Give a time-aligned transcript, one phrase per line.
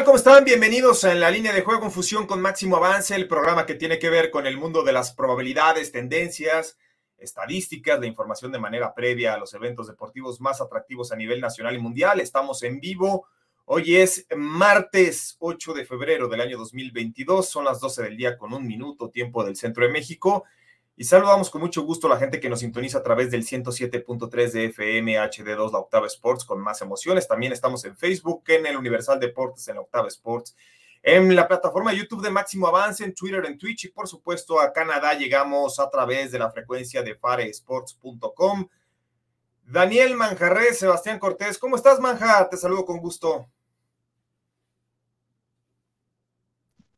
[0.00, 0.06] Tal?
[0.06, 0.44] ¿Cómo están?
[0.44, 3.98] Bienvenidos En la línea de juego en fusión con Máximo Avance, el programa que tiene
[3.98, 6.78] que ver con el mundo de las probabilidades, tendencias,
[7.18, 11.74] estadísticas, la información de manera previa a los eventos deportivos más atractivos a nivel nacional
[11.74, 12.18] y mundial.
[12.20, 13.26] Estamos en vivo.
[13.66, 17.48] Hoy es martes 8 de febrero del año 2022.
[17.48, 20.44] Son las 12 del día con un minuto, tiempo del centro de México.
[21.00, 24.52] Y saludamos con mucho gusto a la gente que nos sintoniza a través del 107.3
[24.52, 27.26] de FM HD2, la Octava Sports, con más emociones.
[27.26, 30.54] También estamos en Facebook, en el Universal Deportes, en la Octava Sports,
[31.02, 34.74] en la plataforma YouTube de Máximo Avance, en Twitter, en Twitch y por supuesto a
[34.74, 38.68] Canadá llegamos a través de la frecuencia de faresports.com.
[39.64, 42.46] Daniel Manjarres, Sebastián Cortés, ¿cómo estás, Manja?
[42.50, 43.46] Te saludo con gusto.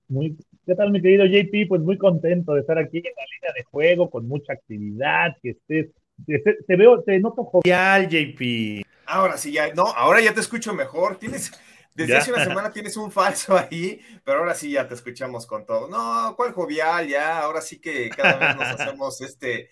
[0.09, 1.68] Muy, ¿Qué tal, mi querido JP?
[1.68, 5.50] Pues muy contento de estar aquí en la línea de juego, con mucha actividad, que
[5.50, 5.88] estés,
[6.24, 8.86] te, veo, te noto jovial, JP.
[9.06, 11.16] Ahora sí, ya, no, ahora ya te escucho mejor.
[11.16, 11.50] Tienes,
[11.96, 15.66] desde hace una semana tienes un falso ahí, pero ahora sí ya te escuchamos con
[15.66, 15.88] todo.
[15.88, 17.08] No, ¿cuál jovial?
[17.08, 19.69] Ya, ahora sí que cada vez nos hacemos este,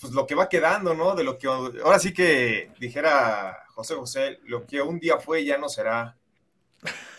[0.00, 1.14] pues lo que va quedando, ¿no?
[1.14, 5.58] De lo que, ahora sí que dijera José José, lo que un día fue ya
[5.58, 6.16] no será.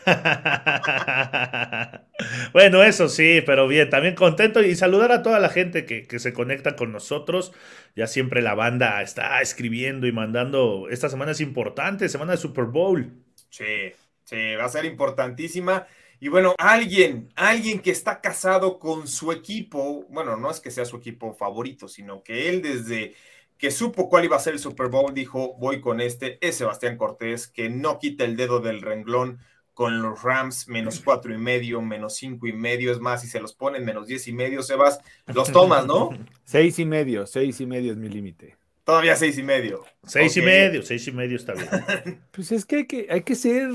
[2.54, 6.20] bueno, eso sí, pero bien, también contento y saludar a toda la gente que, que,
[6.20, 7.54] se conecta con nosotros.
[7.96, 10.88] Ya siempre la banda está escribiendo y mandando.
[10.90, 13.12] Esta semana es importante, semana de Super Bowl.
[13.50, 15.88] Sí, sí, va a ser importantísima.
[16.20, 20.86] Y bueno, alguien, alguien que está casado con su equipo, bueno, no es que sea
[20.86, 23.14] su equipo favorito, sino que él desde
[23.58, 26.98] que supo cuál iba a ser el Super Bowl dijo, voy con este, es Sebastián
[26.98, 29.40] Cortés, que no quita el dedo del renglón
[29.77, 33.39] con los Rams menos cuatro y medio, menos cinco y medio, es más, si se
[33.39, 36.10] los ponen menos diez y medio, Sebas, los tomas, ¿no?
[36.45, 38.58] Seis y medio, seis y medio es mi límite.
[38.83, 39.83] Todavía seis y medio.
[40.04, 42.23] Seis y medio, seis y medio está bien.
[42.32, 43.70] pues es que hay que, hay que ser,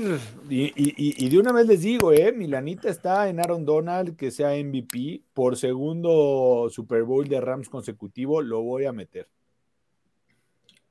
[0.49, 4.49] y, y, de una vez les digo, eh, Milanita está en Aaron Donald, que sea
[4.61, 9.29] MVP, por segundo Super Bowl de Rams consecutivo, lo voy a meter.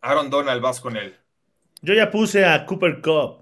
[0.01, 1.15] Aaron Donald, vas con él.
[1.83, 3.42] Yo ya puse a Cooper Cup.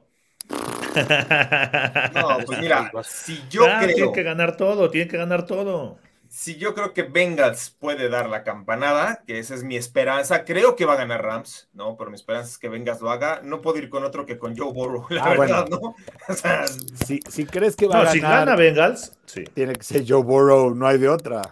[2.14, 3.94] No, pues mira, si yo creo.
[3.94, 5.98] Tiene que ganar todo, tiene que ganar todo.
[6.28, 10.76] Si yo creo que Bengals puede dar la campanada, que esa es mi esperanza, creo
[10.76, 11.96] que va a ganar Rams, ¿no?
[11.96, 13.40] Pero mi esperanza es que Bengals lo haga.
[13.42, 15.96] No puedo ir con otro que con Joe Burrow, la ah, verdad, ¿no?
[16.28, 18.12] O sea, si, si, crees que va a ganar.
[18.12, 19.42] Si gana Bengals, sí.
[19.42, 21.42] Tiene que ser Joe Burrow, no hay de otra.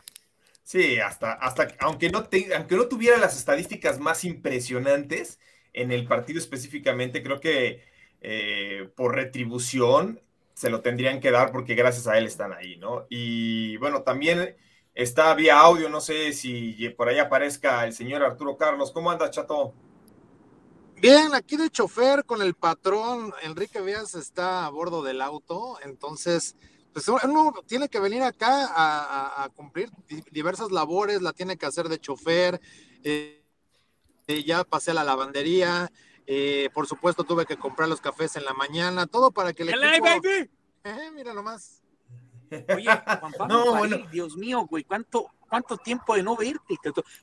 [0.63, 5.41] Sí, hasta, hasta aunque, no aunque no tuviera las estadísticas más impresionantes
[5.73, 7.83] en el partido específicamente, creo que
[8.21, 10.21] eh, por retribución
[10.55, 13.07] se lo tendrían que dar porque gracias a él están ahí, ¿no?
[13.09, 14.57] Y bueno, también
[14.93, 18.91] está vía audio, no sé si por ahí aparezca el señor Arturo Carlos.
[18.91, 19.73] ¿Cómo anda, chato?
[21.01, 26.57] Bien, aquí de chofer con el patrón, Enrique Vías está a bordo del auto, entonces,
[26.93, 29.91] pues uno tiene que venir acá a, cumplir
[30.33, 32.61] diversas labores, la tiene que hacer de chofer,
[33.05, 33.45] eh,
[34.45, 35.89] ya pasé a la lavandería,
[36.31, 39.73] eh, por supuesto, tuve que comprar los cafés en la mañana, todo para que le.
[39.73, 40.51] baby!
[40.85, 41.83] Eh, mira nomás.
[42.75, 42.91] Oye,
[43.21, 46.77] Juan Pablo, Dios mío, güey, ¿cuánto, ¿cuánto tiempo de no verte?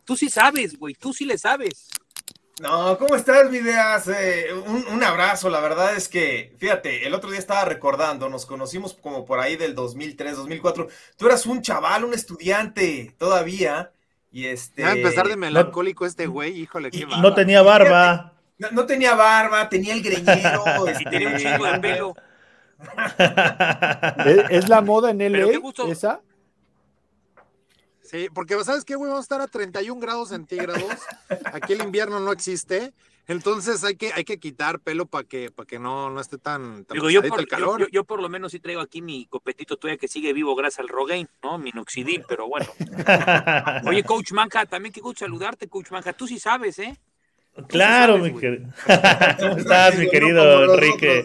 [0.04, 1.88] Tú, sí sabes, güey, tú sí le sabes.
[2.60, 4.08] No, ¿cómo estás, Videas?
[4.08, 4.48] Eh,
[4.92, 9.24] un, abrazo, la verdad es que, fíjate, el otro día estaba recordando, nos conocimos como
[9.24, 10.88] por ahí del 2003, 2004.
[11.16, 13.92] Tú eras un chaval, un estudiante todavía,
[14.32, 14.84] y este...
[14.84, 18.35] a empezar de melancólico este güey, híjole, qué y, No tenía barba.
[18.58, 20.64] No, tenía barba, tenía el greñero.
[21.00, 22.16] y tenía un chingo de pelo.
[24.50, 26.22] ¿Es, la moda en LA esa?
[28.02, 29.10] Sí, porque ¿sabes qué, güey?
[29.10, 30.84] Vamos a estar a 31 grados centígrados.
[31.54, 32.94] Aquí el invierno no existe.
[33.28, 36.86] Entonces hay que, hay que quitar pelo para que, para que no, no esté tan,
[36.92, 37.90] Digo, yo por, el calor.
[37.92, 40.90] Yo, por lo menos sí traigo aquí mi copetito todavía que sigue vivo gracias al
[40.90, 41.58] Rogaine, ¿no?
[41.58, 42.68] Minoxidil, pero bueno.
[43.88, 46.14] Oye, Coach Manja, también qué gusto saludarte, Coach Manja.
[46.14, 47.00] Tú sí sabes, ¿eh?
[47.68, 48.70] Claro, mi querido.
[49.40, 51.24] ¿Cómo estás, mi querido Enrique?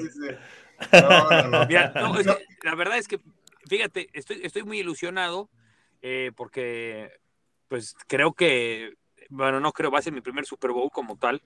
[0.93, 3.21] la verdad es que,
[3.69, 5.51] fíjate, estoy, estoy muy ilusionado
[6.03, 7.11] eh, porque,
[7.69, 8.95] pues creo que,
[9.29, 11.43] bueno, no creo, va a ser mi primer Super Bowl como tal.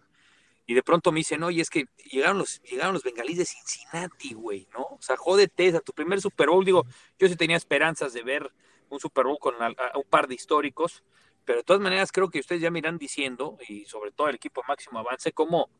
[0.66, 4.34] y de pronto me dicen, oye, es que llegaron los, llegaron los bengalíes de Cincinnati,
[4.34, 4.82] güey, ¿no?
[4.82, 6.86] O sea, jódete, a tu primer Super Bowl, digo,
[7.18, 8.50] yo sí tenía esperanzas de ver
[8.88, 11.02] un Super Bowl con un par de históricos,
[11.44, 14.36] pero de todas maneras creo que ustedes ya me irán diciendo, y sobre todo el
[14.36, 15.70] equipo máximo avance, cómo,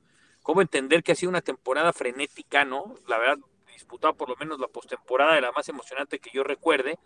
[0.43, 2.94] cómo entender que ha sido una temporada frenética, ¿no?
[3.08, 3.38] La verdad,
[3.72, 6.99] disputado por lo menos la postemporada de la más emocionante que yo recuerde,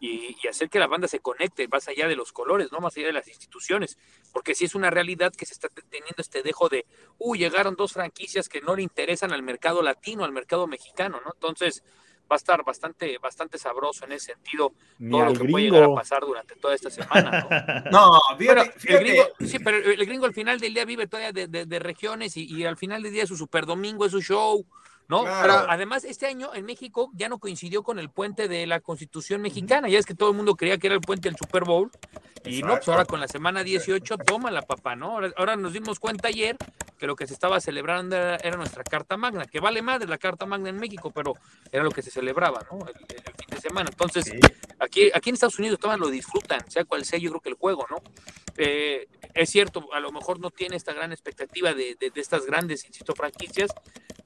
[0.00, 3.06] y, hacer que la banda se conecte más allá de los colores, no más allá
[3.06, 3.96] de las instituciones,
[4.32, 6.84] porque si es una realidad que se está teniendo este dejo de,
[7.18, 11.32] uy, llegaron dos franquicias que no le interesan al mercado latino, al mercado mexicano, ¿no?
[11.32, 11.82] Entonces
[12.30, 14.72] va a estar bastante, bastante sabroso en ese sentido
[15.10, 17.46] todo lo que puede llegar a pasar durante toda esta semana,
[17.90, 17.90] ¿no?
[17.90, 21.78] no, fíjate, El gringo, sí, pero el gringo al final del día vive todavía de,
[21.78, 24.66] regiones y, y, al final del día es su super domingo, es su show,
[25.08, 25.24] ¿no?
[25.24, 29.42] Pero además, este año en México ya no coincidió con el puente de la Constitución
[29.42, 29.88] mexicana.
[29.88, 31.90] Ya es que todo el mundo creía que era el puente del Super Bowl.
[32.44, 35.18] Y no, pues ahora con la semana 18, toma la papá, ¿no?
[35.36, 36.56] Ahora, nos dimos cuenta ayer
[36.98, 40.18] que lo que se estaba celebrando era, nuestra Carta Magna, que vale más de la
[40.18, 41.34] Carta Magna en México, pero
[41.72, 42.86] era lo que se celebraba, ¿no?
[42.86, 43.90] El, fin de semana.
[43.90, 44.30] Entonces,
[44.78, 47.56] aquí, aquí en Estados Unidos todos lo disfrutan, sea cual sea, yo creo que el
[47.56, 47.96] juego, ¿no?
[48.56, 52.44] Eh, es cierto, a lo mejor no tiene esta gran expectativa de, de, de estas
[52.46, 53.70] grandes, insisto, franquicias,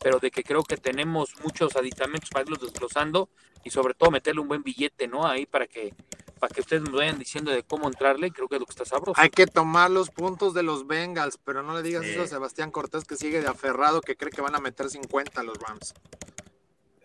[0.00, 3.28] pero de que creo que tenemos muchos aditamentos para irlos desglosando
[3.64, 5.26] y sobre todo meterle un buen billete, ¿no?
[5.26, 5.94] Ahí para que
[6.38, 8.84] para que ustedes me vayan diciendo de cómo entrarle, creo que es lo que está
[8.84, 9.20] sabroso.
[9.20, 12.70] Hay que tomar los puntos de los Bengals, pero no le digas eso a Sebastián
[12.70, 15.94] Cortés que sigue de aferrado que cree que van a meter 50 los Rams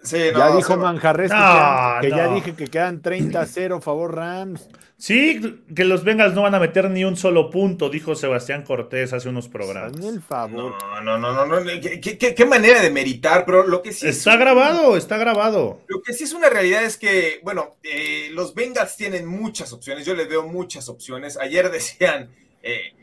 [0.03, 4.67] ya dijo Manjarres que, ya dije que quedan 30-0 favor Rams.
[4.97, 9.11] Sí, que los Bengals no van a meter ni un solo punto, dijo Sebastián Cortés
[9.11, 10.01] hace unos programas.
[10.01, 10.75] el favor.
[11.03, 11.57] No, no, no, no,
[12.01, 15.81] ¿Qué, manera de meritar, pero lo que sí Está grabado, está grabado.
[15.88, 20.05] Lo que sí es una realidad es que, bueno, eh, los Bengals tienen muchas opciones,
[20.05, 21.38] yo les veo muchas opciones.
[21.38, 22.29] Ayer decían,
[22.61, 22.94] eh,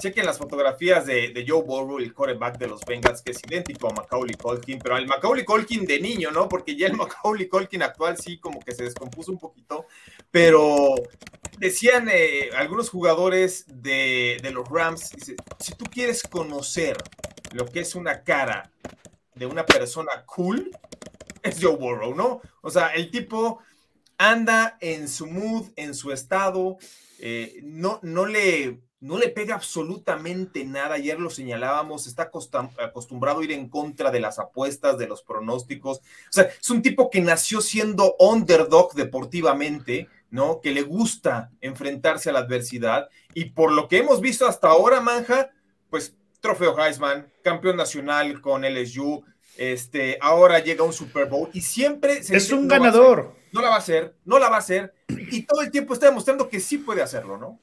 [0.00, 3.92] chequen las fotografías de, Joe Burrow, el quarterback de los Bengals, que es idéntico a
[3.92, 6.48] Macaulay Colkin, pero al Macaulay Colkin de niño, ¿no?
[6.48, 9.86] Porque ya el Macaulay Colkin actual sí como que se descompuso un poquito,
[10.30, 10.94] pero
[11.58, 15.10] decían eh, algunos jugadores de, los Rams,
[15.58, 16.96] si tú quieres conocer
[17.52, 18.70] lo que es una cara
[19.34, 20.70] de una persona cool,
[21.42, 22.40] es Joe Burrow, ¿no?
[22.62, 23.60] O sea, el tipo
[24.18, 26.78] anda en su mood, en su estado,
[27.18, 30.96] eh, no, no le no le pega absolutamente nada.
[30.96, 32.24] Ayer lo señalábamos, está
[32.78, 35.98] acostumbrado a ir en contra de las apuestas, de los pronósticos.
[35.98, 40.60] O sea, es un tipo que nació siendo underdog deportivamente, ¿no?
[40.60, 43.08] Que le gusta enfrentarse a la adversidad.
[43.32, 45.50] Y por lo que hemos visto hasta ahora, Manja,
[45.88, 49.24] pues trofeo Heisman, campeón nacional con LSU.
[49.56, 53.36] Este, ahora llega un Super Bowl y siempre es un ganador.
[53.52, 56.06] no la va a hacer, no la va a hacer y todo el tiempo está
[56.06, 57.60] demostrando que sí puede hacerlo, ¿no?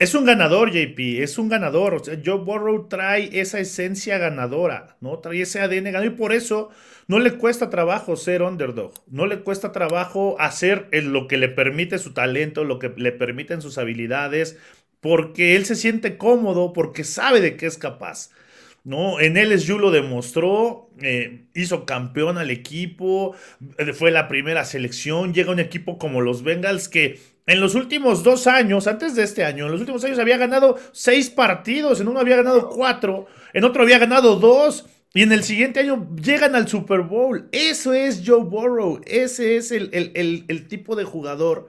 [0.00, 2.02] Es un ganador, JP, es un ganador.
[2.24, 5.20] Joe Burrow trae esa esencia ganadora, ¿no?
[5.20, 6.70] Trae ese ADN ganador y por eso
[7.06, 8.92] no le cuesta trabajo ser underdog.
[9.06, 13.62] No le cuesta trabajo hacer lo que le permite su talento, lo que le permiten
[13.62, 14.58] sus habilidades,
[15.00, 18.30] porque él se siente cómodo, porque sabe de qué es capaz.
[18.82, 19.20] ¿no?
[19.20, 23.34] En LSU lo demostró, eh, hizo campeón al equipo,
[23.94, 28.46] fue la primera selección, llega un equipo como los Bengals que en los últimos dos
[28.46, 32.20] años, antes de este año, en los últimos años había ganado seis partidos, en uno
[32.20, 36.66] había ganado cuatro, en otro había ganado dos, y en el siguiente año llegan al
[36.66, 37.48] Super Bowl.
[37.52, 41.68] Eso es Joe Burrow, ese es el, el tipo de jugador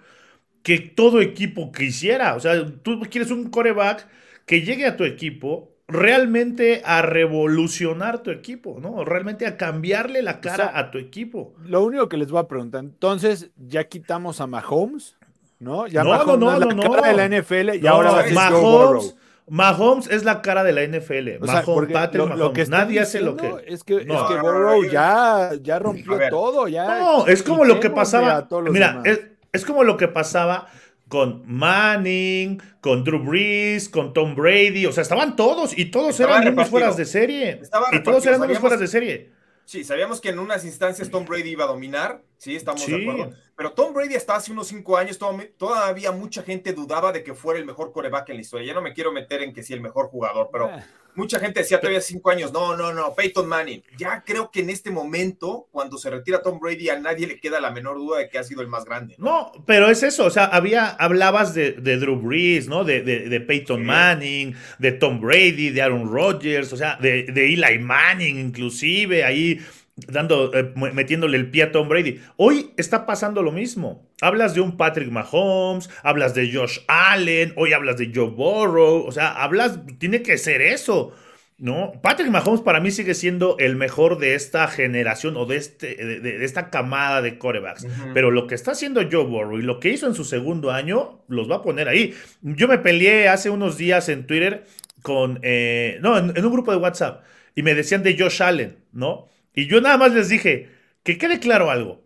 [0.65, 2.33] que todo equipo quisiera.
[2.33, 4.07] O sea, tú quieres un coreback
[4.47, 9.05] que llegue a tu equipo realmente a revolucionar tu equipo, ¿no?
[9.05, 11.53] Realmente a cambiarle la cara a tu equipo.
[11.63, 15.17] Lo único que les voy a preguntar, entonces, ¿ya quitamos a Mahomes?
[15.65, 15.87] ¿No?
[15.87, 18.29] Ya no, Mahomes no, no, es la cara de la NFL y ahora va a
[18.29, 19.15] Mahomes,
[19.47, 21.43] Mahomes es la cara de la NFL.
[21.43, 23.47] Mahomes, Patrick lo, que Nadie hace lo que.
[23.65, 26.67] Es que, es que Burrow ya, ya rompió todo.
[26.67, 28.47] Ya no, es como lo que pasaba.
[28.69, 30.67] Mira, es, es como lo que pasaba
[31.07, 36.47] con Manning, con Drew Brees, con Tom Brady, o sea, estaban todos y todos eran
[36.47, 37.59] unos fueras de serie.
[37.91, 39.31] y todos eran unos fueras de serie.
[39.65, 43.33] Sí, sabíamos que en unas instancias Tom Brady iba a dominar, sí, estamos de acuerdo.
[43.57, 45.17] Pero Tom Brady hasta hace unos cinco años
[45.57, 48.67] todavía mucha gente dudaba de que fuera el mejor coreback en la historia.
[48.67, 50.85] Ya no me quiero meter en que sí el mejor jugador, pero ah.
[51.15, 53.81] mucha gente decía todavía cinco años, no, no, no, Peyton Manning.
[53.97, 57.61] Ya creo que en este momento, cuando se retira Tom Brady, a nadie le queda
[57.61, 59.15] la menor duda de que ha sido el más grande.
[59.19, 62.83] No, pero es eso, o sea, había, hablabas de, Drew Brees, ¿no?
[62.83, 67.79] De, de, Peyton Manning, de Tom Brady, de Aaron Rodgers, o sea, de, de Eli
[67.79, 69.61] Manning inclusive, ahí
[69.95, 72.19] dando, eh, metiéndole el pie a Tom Brady.
[72.37, 74.09] Hoy está pasando lo mismo.
[74.21, 79.11] Hablas de un Patrick Mahomes, hablas de Josh Allen, hoy hablas de Joe Burrow, o
[79.11, 81.13] sea, hablas, tiene que ser eso.
[81.57, 81.93] ¿no?
[82.01, 86.43] Patrick Mahomes para mí sigue siendo el mejor de esta generación o de, este, de,
[86.43, 87.87] esta camada de corebacks.
[88.13, 91.23] Pero lo que está haciendo Joe Burrow y lo que hizo en su segundo año,
[91.29, 92.13] los va a poner ahí.
[92.41, 94.65] Yo me peleé hace unos días en Twitter
[95.01, 97.23] con, eh, no, en, un grupo de WhatsApp
[97.55, 99.29] y me decían de Josh Allen, ¿no?
[99.55, 100.69] Y yo nada más les dije
[101.03, 102.03] que quede claro algo.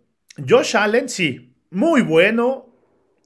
[0.47, 2.69] Josh Allen, sí, muy bueno,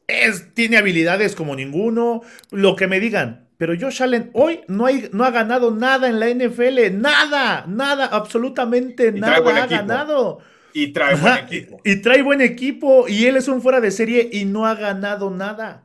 [0.07, 5.09] es, tiene habilidades como ninguno, lo que me digan, pero Josh Allen hoy no, hay,
[5.13, 6.99] no ha ganado nada en la NFL.
[6.99, 10.39] Nada, nada, absolutamente nada ha ganado.
[10.73, 11.81] Y trae buen equipo.
[11.83, 13.07] Y, trae buen equipo.
[13.07, 15.83] Y él es un fuera de serie y no ha ganado nada.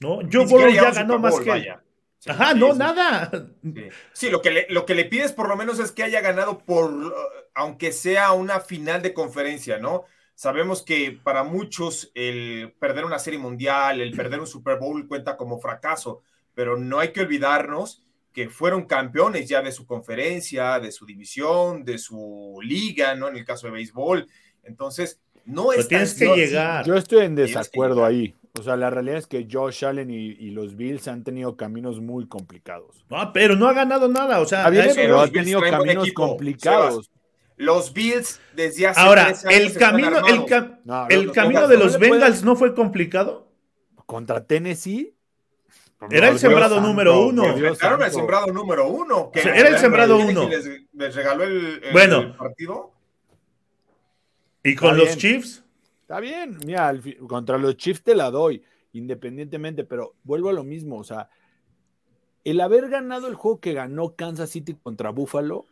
[0.00, 0.20] ¿No?
[0.32, 1.74] Joe Burrow ya ganó más que.
[2.26, 3.30] Ajá, no, nada.
[4.12, 6.58] Sí, lo, que le, lo que le pides por lo menos es que haya ganado
[6.58, 6.90] por,
[7.54, 10.04] aunque sea una final de conferencia, ¿no?
[10.34, 15.36] Sabemos que para muchos el perder una serie mundial, el perder un Super Bowl cuenta
[15.36, 16.22] como fracaso
[16.54, 18.02] pero no hay que olvidarnos
[18.32, 23.28] que fueron campeones ya de su conferencia, de su división, de su liga, ¿no?
[23.28, 24.28] En el caso de béisbol.
[24.62, 25.88] Entonces, no es...
[25.88, 26.84] tienes que llegar.
[26.84, 28.34] Yo estoy en desacuerdo ahí.
[28.58, 32.28] O sea, la realidad es que Josh Allen y, los Bills han tenido caminos muy
[32.28, 33.04] complicados.
[33.10, 34.40] Ah, pero no ha ganado nada.
[34.40, 37.10] O sea, pero han tenido caminos complicados.
[37.60, 40.46] Los Bills desde hace Ahora, el camino, el,
[41.10, 43.48] el camino de los Bengals no fue complicado.
[44.06, 45.14] Contra Tennessee
[46.10, 47.44] era el sembrado número uno.
[47.56, 47.68] Era
[48.06, 49.30] el sembrado número uno.
[49.34, 50.48] era el sembrado uno.
[50.92, 52.92] Les, regaló el, bueno, partido.
[54.62, 55.62] ¿Y con los Chiefs?
[56.02, 56.92] Está bien, mira,
[57.28, 58.62] contra los Chiefs te la doy,
[58.92, 61.28] independientemente, pero vuelvo a lo mismo, o sea,
[62.42, 65.66] el haber ganado el juego que ganó Kansas City contra Buffalo,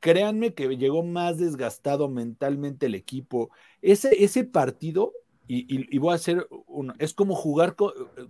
[0.00, 3.50] créanme que llegó más desgastado mentalmente el equipo.
[3.82, 5.12] Ese, ese partido
[5.50, 6.92] y, voy a hacer uno.
[6.98, 7.74] Es como jugar,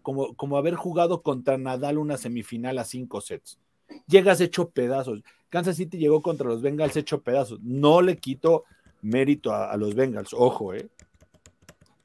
[0.03, 3.59] como, como haber jugado contra Nadal una semifinal a cinco sets.
[4.07, 5.23] Llegas hecho pedazos.
[5.49, 7.59] Kansas City llegó contra los Bengals hecho pedazos.
[7.63, 8.65] No le quito
[9.03, 10.89] mérito a, los Bengals, ojo, ¿eh?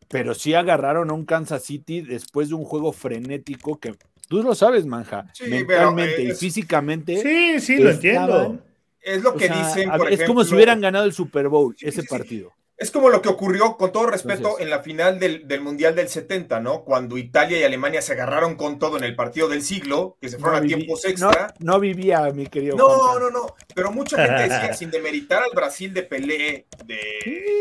[0.08, 3.96] Pero sí agarraron a un Kansas City después de un juego frenético que
[4.28, 7.18] tú lo sabes, Manja, mentalmente y físicamente.
[7.18, 8.60] Sí, sí, lo entiendo.
[9.04, 9.92] Es lo que dicen.
[10.10, 12.52] es como si hubieran ganado el Super Bowl, ese partido.
[12.76, 16.60] Es como lo que ocurrió, con todo respeto, en la final del, Mundial del 70,
[16.60, 16.84] ¿no?
[16.84, 20.38] Cuando Italia y Alemania se agarraron con todo en el partido del siglo, que se
[20.38, 21.54] fueron a tiempos extra.
[21.60, 22.76] No, vivía, mi querido.
[22.76, 23.56] No, no, no.
[23.76, 27.00] Pero mucha gente decía, sin demeritar al Brasil de Pelé, de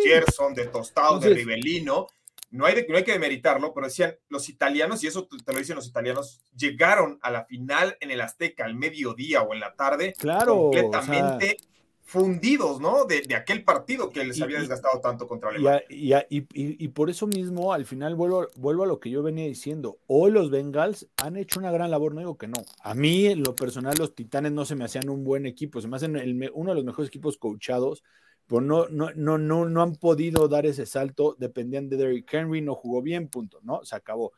[0.04, 2.08] Gerson, de Tostado, de Rivellino,
[2.52, 5.74] no hay, no hay que demeritarlo, pero decían los italianos, y eso te lo dicen
[5.74, 10.14] los italianos, llegaron a la final en el Azteca al mediodía o en la tarde,
[10.18, 11.56] claro, completamente
[12.04, 13.06] fundidos, ¿no?
[13.06, 15.82] De, aquel partido que les había desgastado tanto contra Alemania.
[15.88, 19.46] Y, y, y, por eso mismo, al final vuelvo, vuelvo a lo que yo venía
[19.46, 19.98] diciendo.
[20.06, 22.58] Hoy los Bengals han hecho una gran labor, no digo que no.
[22.82, 25.88] A mí, en lo personal, los Titanes no se me hacían un buen equipo, se
[25.88, 26.14] me hacen
[26.52, 28.04] uno de los mejores equipos coachados,
[28.46, 32.60] pero no, no, no, no, no han podido dar ese salto, dependían de Derrick Henry,
[32.60, 33.84] no jugó bien, punto, ¿no?
[33.84, 34.32] Se acabó.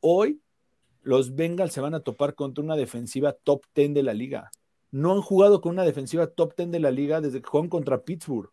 [0.00, 0.40] Hoy
[1.02, 4.50] los Bengals se van a topar contra una defensiva top 10 de la liga
[4.92, 8.02] no han jugado con una defensiva top 10 de la liga desde que juegan contra
[8.02, 8.50] Pittsburgh.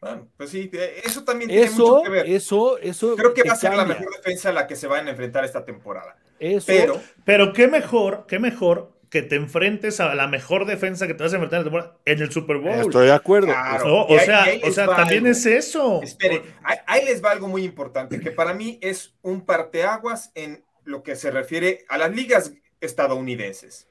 [0.00, 2.28] Bueno, pues sí, eh, eso también tiene mucho que ver.
[2.28, 3.16] Eso, eso.
[3.16, 5.44] Creo que va a ser la mejor defensa a la que se van a enfrentar
[5.44, 6.16] esta temporada.
[6.38, 6.66] Eso.
[6.66, 11.22] Pero, pero qué mejor, qué mejor que te enfrentes a la mejor defensa que te
[11.22, 12.74] vas a enfrentar en el Super Bowl.
[12.74, 13.48] Estoy de acuerdo.
[13.48, 16.02] o sea, o sea también es eso.
[16.02, 16.42] Espere,
[16.86, 21.16] ahí, les va algo muy importante, que para mí es un parteaguas en lo que
[21.16, 23.88] se refiere a las ligas estadounidenses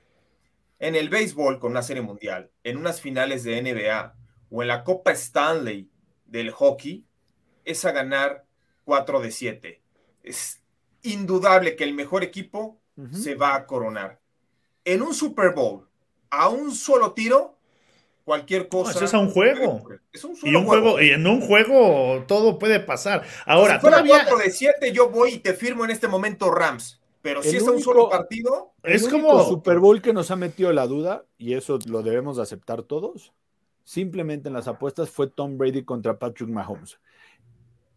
[0.79, 4.15] en el béisbol con una serie mundial, en unas finales de NBA
[4.49, 5.89] o en la Copa Stanley
[6.25, 7.05] del hockey,
[7.63, 8.45] es a ganar
[8.83, 9.81] 4 de 7.
[10.23, 10.61] Es
[11.01, 12.79] indudable que el mejor equipo
[13.11, 14.21] se va a coronar.
[14.85, 15.85] En un Super Bowl,
[16.29, 17.57] a un solo tiro,
[18.23, 18.91] cualquier cosa.
[18.91, 19.83] eso es a un juego.
[20.13, 21.01] Es un solo y un juego.
[21.01, 23.23] Y en un juego todo puede pasar.
[23.45, 27.01] Ahora, si fuera 4 de 7, yo voy y te firmo en este momento Rams.
[27.21, 28.73] Pero si es un solo partido.
[28.83, 32.83] Es como Super Bowl que nos ha metido la duda, y eso lo debemos aceptar
[32.83, 33.33] todos.
[33.83, 36.99] Simplemente en las apuestas fue Tom Brady contra Patrick Mahomes.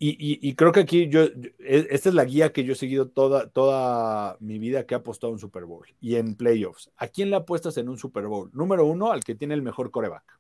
[0.00, 3.48] Y, creo que aquí yo, e, esta es la guía que yo he seguido toda,
[3.48, 6.92] toda mi vida que he apostado en Super Bowl y en playoffs.
[6.96, 8.48] ¿A quién le apuestas en un Super Bowl?
[8.52, 10.38] Número uno, al que tiene el mejor coreback.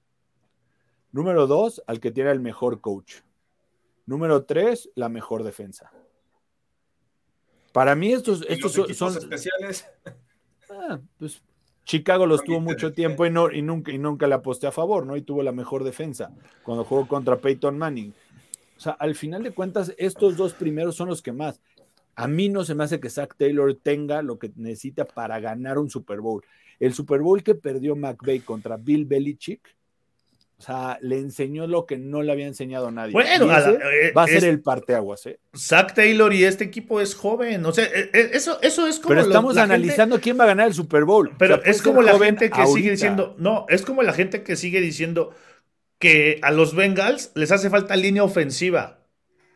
[1.10, 3.16] Número dos, al que tiene el mejor coach.
[4.06, 5.90] Número tres, la mejor defensa.
[7.72, 9.88] Para mí estos, estos son, especiales.
[10.70, 11.42] Ah, pues
[11.84, 15.06] Chicago los tuvo mucho tiempo y, no, y, nunca, y nunca le aposté a favor,
[15.06, 15.16] ¿no?
[15.16, 16.30] Y tuvo la mejor defensa
[16.62, 18.12] cuando jugó contra Peyton Manning.
[18.78, 21.60] O sea, al final de cuentas, estos dos primeros son los que más.
[22.14, 25.78] A mí no se me hace que Zach Taylor tenga lo que necesita para ganar
[25.78, 26.44] un Super Bowl.
[26.78, 29.60] El Super Bowl que perdió McVay contra Bill Belichick,
[30.58, 33.12] o sea, le enseñó lo que no le había enseñado a nadie.
[33.12, 35.38] Bueno, eh, va a ser el parteaguas, ¿eh?
[35.56, 37.64] Zach Taylor y este equipo es joven.
[37.64, 39.14] O sea, eh, eh, eso, eso es como.
[39.14, 41.30] Pero estamos analizando quién va a ganar el Super Bowl.
[41.38, 43.36] Pero es como la gente que sigue diciendo.
[43.38, 45.32] No, es como la gente que sigue diciendo
[45.98, 49.00] que a los Bengals les hace falta línea ofensiva.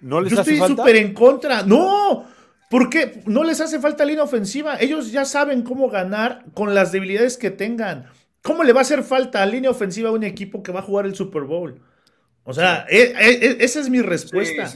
[0.01, 1.63] No les Yo hace estoy súper en contra.
[1.63, 2.27] No,
[2.73, 3.23] ¿Por qué?
[3.27, 4.79] No les hace falta línea ofensiva.
[4.81, 8.07] Ellos ya saben cómo ganar con las debilidades que tengan.
[8.41, 10.83] ¿Cómo le va a hacer falta a línea ofensiva a un equipo que va a
[10.83, 11.83] jugar el Super Bowl?
[12.45, 14.73] O sea, e, e, e, esa es mi respuesta.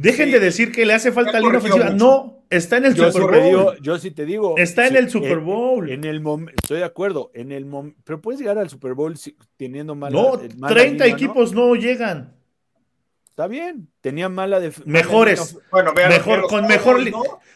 [0.00, 1.90] Dejen de decir que le hace falta línea ofensiva.
[1.90, 3.76] No, está en el Super Bowl.
[3.82, 4.54] yo sí te digo.
[4.56, 5.90] Está en el Super Bowl.
[5.90, 6.22] En, el
[6.56, 7.30] estoy de acuerdo.
[7.34, 7.66] En el
[8.02, 9.14] pero puedes llegar al Super Bowl
[9.58, 10.16] teniendo mala.
[10.16, 11.74] No, 30 equipos ¿no?
[11.74, 12.34] llegan.
[13.28, 17.00] Está bien, tenía mala de mejores, bueno, mejor con mejor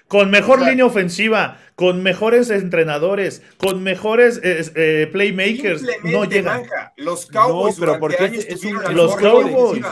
[0.09, 6.63] con mejor línea ofensiva, con mejores entrenadores, con mejores eh, eh, playmakers, no llegan.
[6.97, 9.85] Los Cowboys no, pero porque es, un, los Cowboys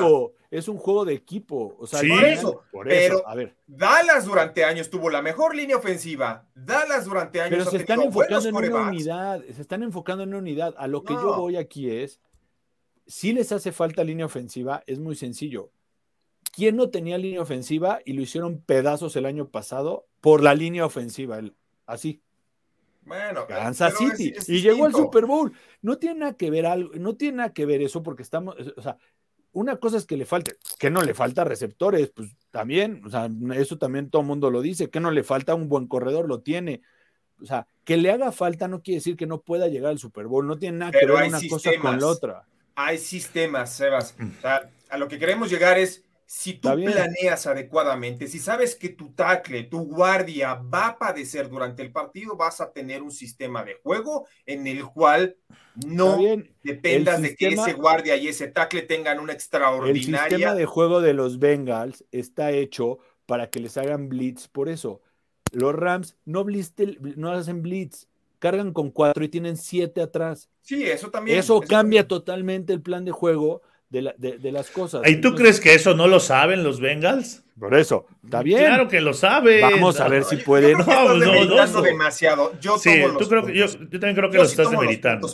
[0.52, 2.08] es un juego de equipo, o sea, sí.
[2.08, 3.56] por eso, pero a ver.
[3.66, 6.46] Dallas durante años tuvo la mejor línea ofensiva.
[6.54, 10.38] Dallas durante años Pero se están enfocando en una unidad, se están enfocando en una
[10.38, 10.74] unidad.
[10.78, 12.20] A lo que yo voy aquí es
[13.06, 15.72] si les hace falta línea ofensiva, es muy sencillo
[16.52, 20.84] ¿Quién no tenía línea ofensiva y lo hicieron pedazos el año pasado por la línea
[20.84, 21.40] ofensiva?
[21.86, 22.20] así.
[23.04, 24.34] Bueno, Kansas City.
[24.46, 25.52] y llegó al Super Bowl.
[25.80, 28.82] No tiene nada que ver algo, no tiene nada que ver eso porque estamos, o
[28.82, 28.98] sea,
[29.52, 33.28] una cosa es que le falte, que no le falta receptores, pues también, o sea,
[33.54, 36.40] eso también todo el mundo lo dice, que no le falta un buen corredor, lo
[36.40, 36.82] tiene.
[37.40, 40.26] O sea, que le haga falta no quiere decir que no pueda llegar al Super
[40.26, 42.44] Bowl, no tiene nada que ver una cosa con la otra.
[42.74, 44.14] Hay sistemas, Sebas.
[44.18, 46.02] O sea, a lo que queremos llegar es
[46.34, 51.82] si tú planeas adecuadamente, si sabes que tu tackle, tu guardia va a padecer durante
[51.82, 55.36] el partido, vas a tener un sistema de juego en el cual
[55.86, 56.18] no
[56.62, 60.24] dependas de que ese guardia y ese tackle tengan una extraordinaria.
[60.24, 64.70] El sistema de juego de los Bengals está hecho para que les hagan blitz, por
[64.70, 65.02] eso.
[65.52, 66.46] Los Rams no,
[67.16, 70.48] no hacen blitz, cargan con cuatro y tienen siete atrás.
[70.62, 71.38] Sí, eso también.
[71.38, 73.60] Eso, cambia totalmente el plan de juego
[73.92, 75.02] de, las cosas.
[75.06, 77.44] ¿Y tú crees que eso no lo saben los Bengals?
[77.58, 78.60] Por eso, está bien.
[78.60, 79.60] Claro que lo saben.
[79.60, 80.78] Vamos a ver si pueden.
[80.78, 82.58] No, no, no, demasiado.
[82.60, 85.28] Yo, sí, tú creo que, yo, yo, también creo que lo estás demeritando.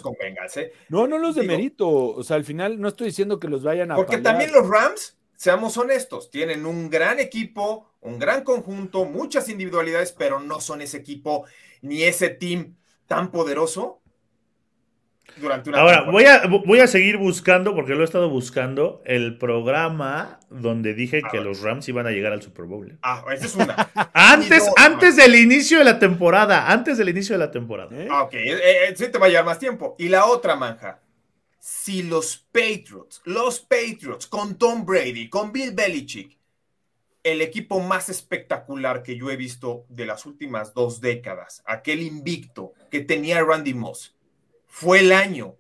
[0.57, 0.73] ¿eh?
[0.89, 1.89] No, no los demerito.
[1.89, 3.97] O sea, al final no estoy diciendo que los vayan a.
[3.97, 10.13] Porque también los Rams, seamos honestos, tienen un gran equipo, un gran conjunto, muchas individualidades,
[10.13, 11.45] pero no son ese equipo
[11.81, 12.75] ni ese team
[13.07, 14.03] tan poderoso
[15.75, 20.95] Ahora, voy a, voy a seguir buscando, porque lo he estado buscando, el programa donde
[20.95, 22.91] dije que los Rams iban a llegar al Super Bowl.
[22.91, 22.97] ¿eh?
[23.03, 23.91] Ah, esa es una.
[24.13, 26.71] antes, antes del inicio de la temporada.
[26.71, 27.91] Antes del inicio de la temporada.
[27.93, 28.09] ¿Eh?
[28.11, 28.35] Ah, ok.
[28.35, 29.95] Eh, sí te va a llevar más tiempo.
[29.99, 31.01] Y la otra manja.
[31.59, 36.39] Si los Patriots, los Patriots, con Tom Brady, con Bill Belichick,
[37.23, 42.73] el equipo más espectacular que yo he visto de las últimas dos décadas, aquel invicto
[42.91, 44.18] que tenía Randy Moss
[44.69, 45.57] fue el año,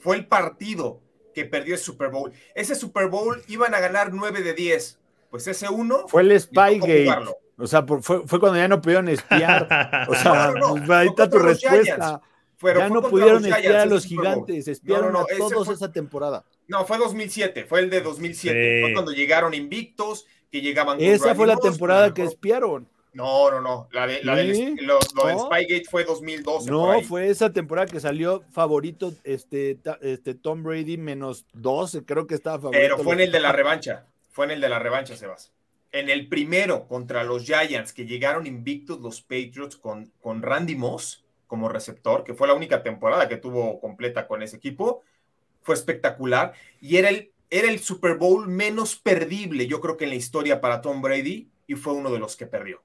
[0.00, 1.00] fue el partido
[1.34, 2.32] que perdió el Super Bowl.
[2.54, 4.98] Ese Super Bowl iban a ganar 9 de 10.
[5.30, 6.08] Pues ese uno.
[6.08, 7.08] Fue el Spygate.
[7.56, 9.68] O sea, fue, cuando ya no pudieron espiar.
[10.08, 12.20] O sea, pues, ahí está tu respuesta.
[12.62, 16.44] ya no pudieron espiar a los gigantes, espiaron a todos esa temporada.
[16.68, 18.80] No, fue 2007, fue el de 2007.
[18.82, 21.00] Fue cuando llegaron invictos, que llegaban.
[21.00, 22.88] Esa fue la temporada que espiaron.
[23.12, 23.88] No, no, no.
[23.92, 26.70] La, de, la del, lo, Spygate fue 2012.
[26.70, 32.34] No, fue esa temporada que salió favorito este, este Tom Brady menos 12, creo que
[32.36, 32.82] estaba favorito.
[32.82, 34.06] Pero fue en el de la revancha.
[34.30, 35.52] Fue en el de la revancha, Sebas.
[35.92, 41.24] En el primero contra los Giants, que llegaron invictos los Patriots con, con Randy Moss
[41.48, 45.02] como receptor, que fue la única temporada que tuvo completa con ese equipo,
[45.62, 46.52] fue espectacular.
[46.80, 50.60] Y era el, era el Super Bowl menos perdible, yo creo que en la historia
[50.60, 52.82] para Tom Brady, y fue uno de los que perdió.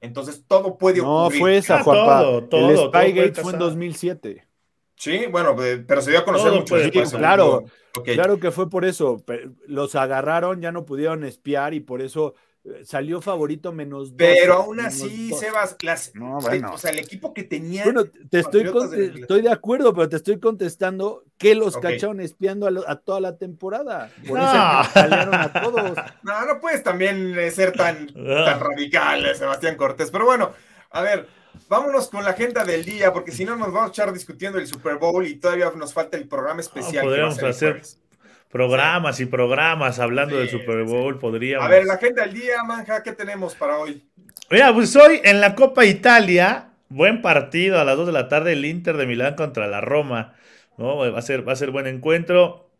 [0.00, 1.38] Entonces todo puede ocurrir.
[1.38, 2.20] No fue esa, ah, Juanpa.
[2.20, 4.48] Todo, todo, el Spygate fue en 2007.
[4.96, 5.54] Sí, bueno,
[5.86, 6.74] pero se dio a conocer mucho
[7.16, 7.64] Claro,
[8.04, 9.22] claro que fue por eso.
[9.66, 12.38] Los agarraron, ya no pudieron espiar y por eso eh,
[12.84, 14.16] salió favorito menos dos.
[14.16, 17.84] Pero aún así, Sebas, las, o sea, el equipo que tenía.
[17.84, 18.70] Bueno, te estoy,
[19.20, 24.10] estoy de acuerdo, pero te estoy contestando que los cacharon espiando a, toda la temporada.
[24.26, 25.98] Por eso salieron a todos.
[26.22, 28.44] No, no puedes también eh, ser tan, ah.
[28.44, 30.10] tan radical, eh, Sebastián Cortés.
[30.10, 30.52] Pero bueno,
[30.90, 31.26] a ver,
[31.68, 34.66] vámonos con la agenda del día, porque si no nos vamos a echar discutiendo el
[34.66, 37.04] Super Bowl y todavía nos falta el programa especial.
[37.04, 37.82] podríamos hacer
[38.50, 41.66] programas y programas hablando del Super Bowl, podríamos.
[41.66, 44.02] A ver, la agenda del día, Manja, ¿qué tenemos para hoy?
[44.50, 48.52] Mira, pues hoy en la Copa Italia, buen partido a las 2 de la tarde,
[48.52, 50.34] el Inter de Milán contra la Roma.
[50.78, 50.96] ¿no?
[50.96, 52.70] Va, a ser, va a ser buen encuentro.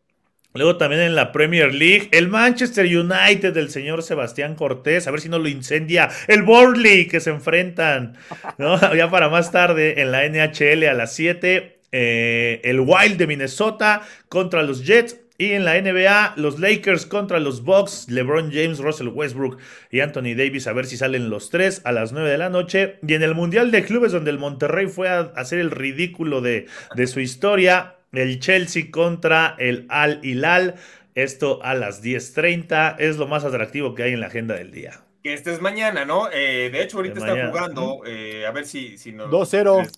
[0.55, 5.21] Luego también en la Premier League, el Manchester United del señor Sebastián Cortés, a ver
[5.21, 8.17] si no lo incendia, el Burnley que se enfrentan,
[8.57, 8.79] ¿no?
[8.97, 14.03] ya para más tarde en la NHL a las 7, eh, el Wild de Minnesota
[14.31, 19.07] contra los Jets, y en la NBA, los Lakers contra los Bucks, LeBron James, Russell
[19.07, 22.51] Westbrook y Anthony Davis, a ver si salen los tres a las 9 de la
[22.51, 22.99] noche.
[23.07, 26.67] Y en el Mundial de Clubes, donde el Monterrey fue a hacer el ridículo de,
[26.97, 30.75] de su historia, el Chelsea contra el Al Hilal.
[31.15, 35.03] Esto a las 10.30 es lo más atractivo que hay en la agenda del día.
[35.23, 36.29] Que este es mañana, ¿no?
[36.33, 38.01] Eh, de hecho, ahorita están jugando.
[38.05, 39.29] Eh, a ver si, si no.
[39.29, 39.89] 2-0.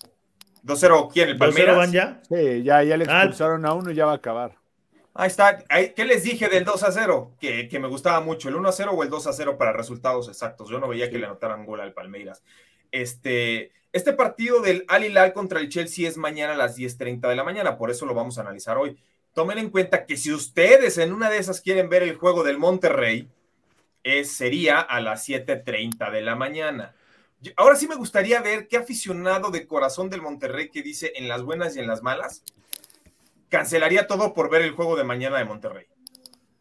[0.63, 1.29] 2-0, ¿quién?
[1.29, 1.75] ¿El Palmeiras?
[1.75, 2.21] ¿2-0 van ya?
[2.29, 3.23] Sí, ya, ya le ah.
[3.23, 4.60] expulsaron a uno y ya va a acabar.
[5.13, 5.63] Ahí está.
[5.95, 7.35] ¿Qué les dije del 2 a 0?
[7.39, 10.29] Que, me gustaba mucho, el 1 a 0 o el 2 a 0 para resultados
[10.29, 10.69] exactos.
[10.69, 12.43] Yo no veía que le anotaran gol al Palmeiras.
[12.91, 17.35] Este, este partido del Al Hilal contra el Chelsea es mañana a las 10:30 de
[17.35, 18.97] la mañana, por eso lo vamos a analizar hoy.
[19.33, 22.57] Tomen en cuenta que si ustedes en una de esas quieren ver el juego del
[22.57, 23.29] Monterrey,
[24.03, 26.95] es, sería a las 7:30 de la mañana.
[27.57, 31.41] Ahora sí me gustaría ver qué aficionado de corazón del Monterrey que dice en las
[31.43, 32.43] buenas y en las malas
[33.51, 35.85] cancelaría todo por ver el juego de mañana de Monterrey.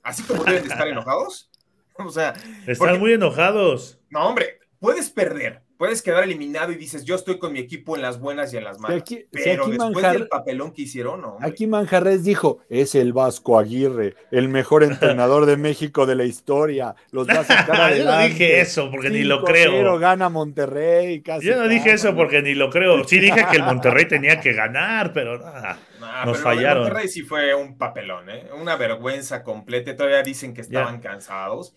[0.02, 1.46] Así como deben de estar enojados.
[2.02, 2.32] O sea,
[2.66, 4.00] están muy enojados.
[4.08, 8.02] No, hombre, puedes perder, puedes quedar eliminado y dices, yo estoy con mi equipo en
[8.02, 9.02] las buenas y en las malas.
[9.30, 11.38] pero después del papelón que hicieron, no.
[11.40, 16.96] Aquí Manjarres dijo, es el Vasco Aguirre, el mejor entrenador de México de la historia.
[17.12, 17.98] Los va a sacar adelante.
[18.04, 19.98] Yo no dije eso porque ni lo creo.
[19.98, 21.22] gana Monterrey.
[21.40, 23.02] Yo no dije eso porque ni lo creo.
[23.04, 25.78] Sí dije que el Monterrey tenía que ganar, pero nada.
[26.26, 26.82] Nos fallaron.
[26.82, 28.50] Monterrey sí fue un papelón, ¿eh?
[28.60, 29.96] una vergüenza completa.
[29.96, 31.72] Todavía dicen que estaban cansados.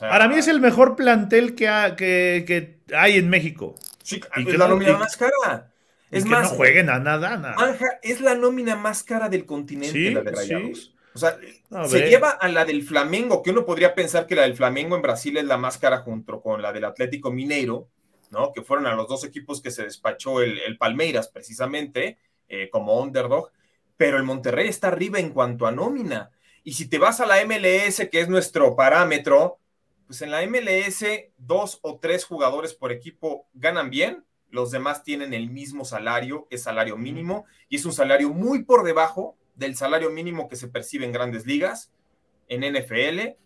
[0.00, 3.74] Para mí es el mejor plantel que, que, hay en México.
[4.02, 5.72] Sí, es la nómina más cara.
[6.10, 7.76] Es que más, no jueguen a nada, nada.
[8.02, 10.94] es la nómina más cara del continente, la de Rayados.
[11.14, 11.38] O sea,
[11.86, 15.02] se lleva a la del Flamengo, que uno podría pensar que la del Flamengo en
[15.02, 17.88] Brasil es la más cara junto con la del Atlético Mineiro,
[18.30, 18.52] ¿no?
[18.52, 23.50] Que fueron a los dos equipos que se despachó el, Palmeiras, precisamente, eh, como underdog
[23.98, 26.30] pero el Monterrey está arriba en cuanto a nómina.
[26.64, 29.58] Y si te vas a la MLS, que es nuestro parámetro,
[30.08, 31.04] pues en la MLS
[31.36, 36.62] dos o tres jugadores por equipo ganan bien, los demás tienen el mismo salario, es
[36.62, 41.04] salario mínimo, y es un salario muy por debajo del salario mínimo que se percibe
[41.04, 41.92] en grandes ligas,
[42.48, 43.36] en NFL,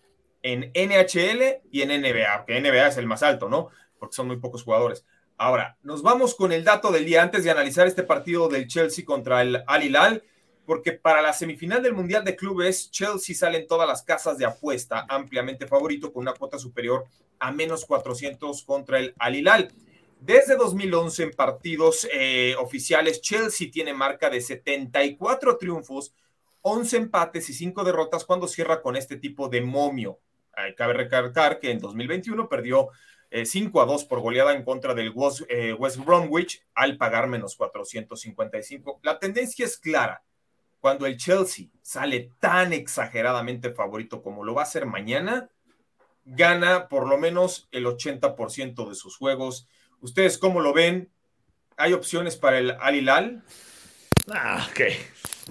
[0.42, 3.70] en NHL y en NBA, que NBA es el más alto, ¿no?
[3.98, 5.04] Porque son muy pocos jugadores.
[5.38, 9.04] Ahora, nos vamos con el dato del día antes de analizar este partido del Chelsea
[9.04, 10.22] contra el Al Hilal
[10.66, 14.44] porque para la semifinal del Mundial de Clubes, Chelsea sale en todas las casas de
[14.44, 17.04] apuesta ampliamente favorito con una cuota superior
[17.38, 19.72] a menos 400 contra el Al Hilal.
[20.20, 26.14] Desde 2011 en partidos eh, oficiales, Chelsea tiene marca de 74 triunfos,
[26.60, 30.20] 11 empates y 5 derrotas cuando cierra con este tipo de momio.
[30.76, 32.90] cabe recalcar que en 2021 perdió
[33.44, 37.26] 5 eh, a 2 por goleada en contra del West, eh, West Bromwich al pagar
[37.26, 39.00] menos 455.
[39.02, 40.22] La tendencia es clara
[40.82, 45.48] cuando el Chelsea sale tan exageradamente favorito como lo va a hacer mañana,
[46.24, 49.68] gana por lo menos el 80% de sus juegos.
[50.00, 51.08] ¿Ustedes cómo lo ven?
[51.76, 53.44] ¿Hay opciones para el Al Hilal?
[54.28, 54.80] Ah, ok.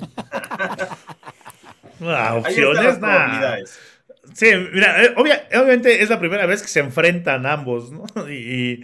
[2.02, 3.58] ah, opciones, nada.
[4.34, 8.04] Sí, mira, eh, obviamente es la primera vez que se enfrentan ambos, ¿no?
[8.30, 8.84] y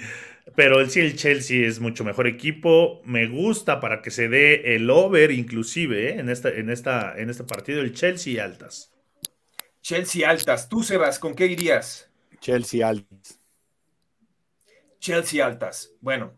[0.57, 2.99] pero el sí, el Chelsea es mucho mejor equipo.
[3.05, 6.19] Me gusta para que se dé el over, inclusive, ¿eh?
[6.19, 8.91] en, esta, en, esta, en este partido, el Chelsea altas.
[9.83, 10.67] Chelsea altas.
[10.67, 12.09] ¿Tú, Sebas, con qué irías?
[12.39, 13.39] Chelsea altas.
[14.99, 15.91] Chelsea altas.
[16.01, 16.35] Bueno,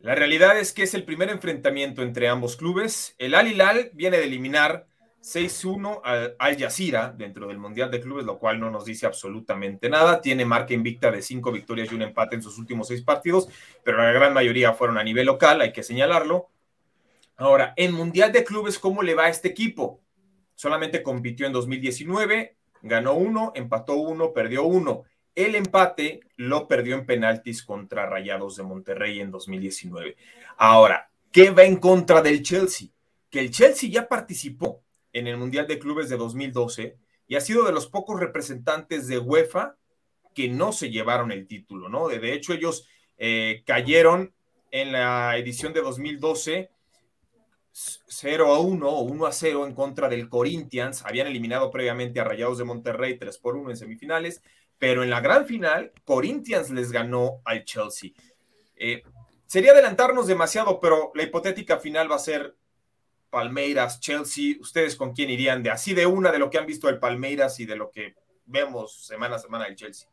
[0.00, 3.14] la realidad es que es el primer enfrentamiento entre ambos clubes.
[3.16, 4.88] El Al Hilal viene de eliminar
[5.26, 9.90] 6-1 al, al Jazeera dentro del Mundial de Clubes, lo cual no nos dice absolutamente
[9.90, 10.20] nada.
[10.20, 13.48] Tiene marca invicta de cinco victorias y un empate en sus últimos seis partidos,
[13.82, 16.48] pero la gran mayoría fueron a nivel local, hay que señalarlo.
[17.36, 20.00] Ahora, en Mundial de Clubes, ¿cómo le va a este equipo?
[20.54, 25.02] Solamente compitió en 2019, ganó uno, empató uno, perdió uno.
[25.34, 30.16] El empate lo perdió en penaltis contra Rayados de Monterrey en 2019.
[30.56, 32.88] Ahora, ¿qué va en contra del Chelsea?
[33.28, 34.85] Que el Chelsea ya participó
[35.18, 39.18] en el Mundial de Clubes de 2012 y ha sido de los pocos representantes de
[39.18, 39.76] UEFA
[40.34, 42.08] que no se llevaron el título, ¿no?
[42.08, 44.34] De, hecho, ellos eh, cayeron
[44.70, 46.70] en la edición de 2012
[47.72, 51.02] 0 a 1 o 1 a 0 en contra del Corinthians.
[51.04, 54.42] Habían eliminado previamente a Rayados de Monterrey 3 por 1 en semifinales.
[54.78, 58.10] pero en la gran final, Corinthians les ganó al Chelsea.
[58.76, 59.02] Eh,
[59.46, 62.54] sería adelantarnos demasiado, pero la hipotética final va a ser
[63.30, 64.56] Palmeiras, Chelsea.
[64.60, 67.60] ¿Ustedes con quién irían de así de una de lo que han visto el Palmeiras
[67.60, 68.14] y de lo que
[68.46, 70.08] vemos semana a semana del Chelsea?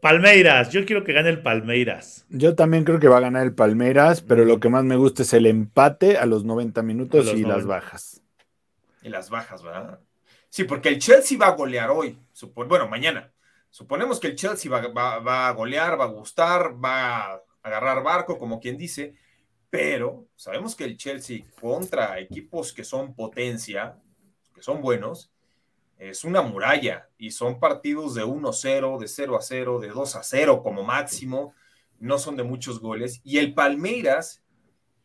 [0.00, 2.26] Palmeiras, yo quiero que gane el Palmeiras.
[2.28, 5.22] Yo también creo que va a ganar el Palmeiras, pero lo que más me gusta
[5.22, 8.22] es el empate a los 90 minutos y las bajas.
[9.02, 10.00] Y las bajas, ¿verdad?
[10.48, 12.18] Sí, porque el Chelsea va a golear hoy,
[12.68, 13.32] bueno, mañana.
[13.70, 18.60] Suponemos que el Chelsea va, a golear, va a gustar, va a agarrar barco, como
[18.60, 19.14] quien dice,
[19.70, 24.00] pero sabemos que el Chelsea contra equipos que son potencia,
[24.54, 25.30] que son buenos,
[25.98, 30.22] es una muralla y son partidos de 1-0, de 0 a 0, de 2 a
[30.22, 31.54] 0 como máximo,
[31.98, 33.20] no son de muchos goles.
[33.24, 34.42] Y el Palmeiras,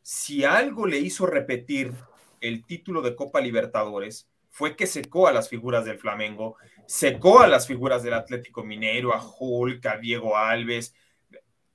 [0.02, 1.94] si algo le hizo repetir
[2.42, 7.48] el título de Copa Libertadores, fue que secó a las figuras del Flamengo, secó a
[7.48, 10.94] las figuras del Atlético Mineiro, a Hulk, a Diego Alves,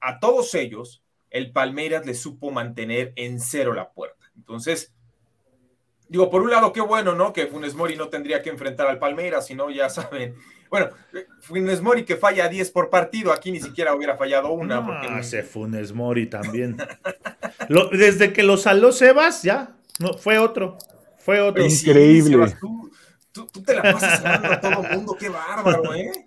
[0.00, 1.02] a todos ellos,
[1.36, 4.30] el Palmeiras le supo mantener en cero la puerta.
[4.36, 4.94] Entonces,
[6.08, 7.32] digo, por un lado, qué bueno, ¿no?
[7.32, 10.34] Que Funes Mori no tendría que enfrentar al Palmeiras, sino ya saben.
[10.70, 10.88] Bueno,
[11.40, 14.80] Funes Mori que falla 10 por partido, aquí ni siquiera hubiera fallado una.
[14.80, 16.76] No, porque ese Funes Mori también.
[17.92, 20.76] desde que lo saló Sebas, ya, no, fue otro.
[21.18, 21.64] Fue otro.
[21.64, 22.56] Increíble.
[23.32, 26.25] tú, te la pasas a todo el mundo, qué bárbaro, ¿eh?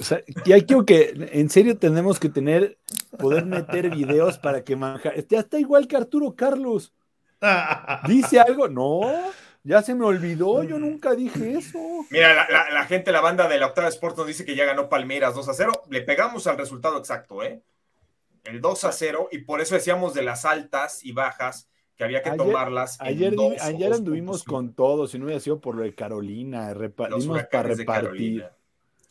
[0.00, 2.78] O sea, y hay que, en serio tenemos que tener,
[3.18, 5.12] poder meter videos para que manja.
[5.28, 6.92] Ya está igual que Arturo Carlos.
[8.06, 8.68] ¿Dice algo?
[8.68, 9.02] No,
[9.62, 11.78] ya se me olvidó, yo nunca dije eso.
[12.10, 15.34] Mira, la, gente, la banda de la Octava Sport nos dice que ya ganó Palmeiras
[15.34, 15.82] 2 a 0.
[15.90, 17.62] Le pegamos al resultado exacto, ¿eh?
[18.44, 22.22] El 2 a 0, y por eso decíamos de las altas y bajas que había
[22.22, 23.00] que tomarlas.
[23.00, 27.74] Ayer, ayer anduvimos con todo, si no hubiera sido por lo de Carolina, repartimos para
[27.74, 28.46] repartir.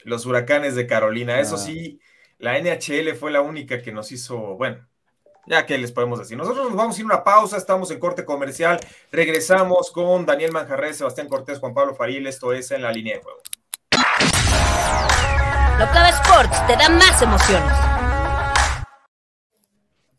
[0.03, 1.59] Los huracanes de Carolina, eso ah.
[1.59, 1.99] sí,
[2.37, 4.85] la NHL fue la única que nos hizo, bueno,
[5.45, 6.37] ya que les podemos decir.
[6.37, 8.79] Nosotros nos vamos a ir a una pausa, estamos en corte comercial,
[9.11, 13.23] regresamos con Daniel Manjarres, Sebastián Cortés, Juan Pablo Faril, esto es en la línea de
[13.23, 13.41] juego.
[15.79, 17.92] Locava Sports te da más emociones.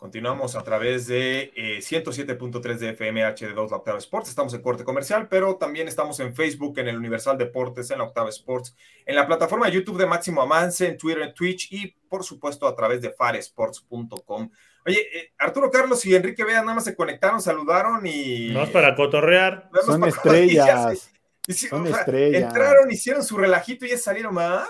[0.05, 4.29] Continuamos a través de 107.3 eh, de FM HD2 La Octava Sports.
[4.29, 8.05] Estamos en corte comercial, pero también estamos en Facebook, en el Universal Deportes, en La
[8.05, 11.97] Octava Sports, en la plataforma de YouTube de Máximo Avance, en Twitter, en Twitch y,
[12.07, 14.51] por supuesto, a través de faresports.com.
[14.85, 18.51] Oye, eh, Arturo Carlos y Enrique Vea nada más se conectaron, saludaron y.
[18.51, 19.71] No es para cotorrear.
[19.87, 21.11] Son estrellas.
[21.49, 22.43] Son estrellas.
[22.43, 24.69] Entraron, hicieron su relajito y ya salieron más.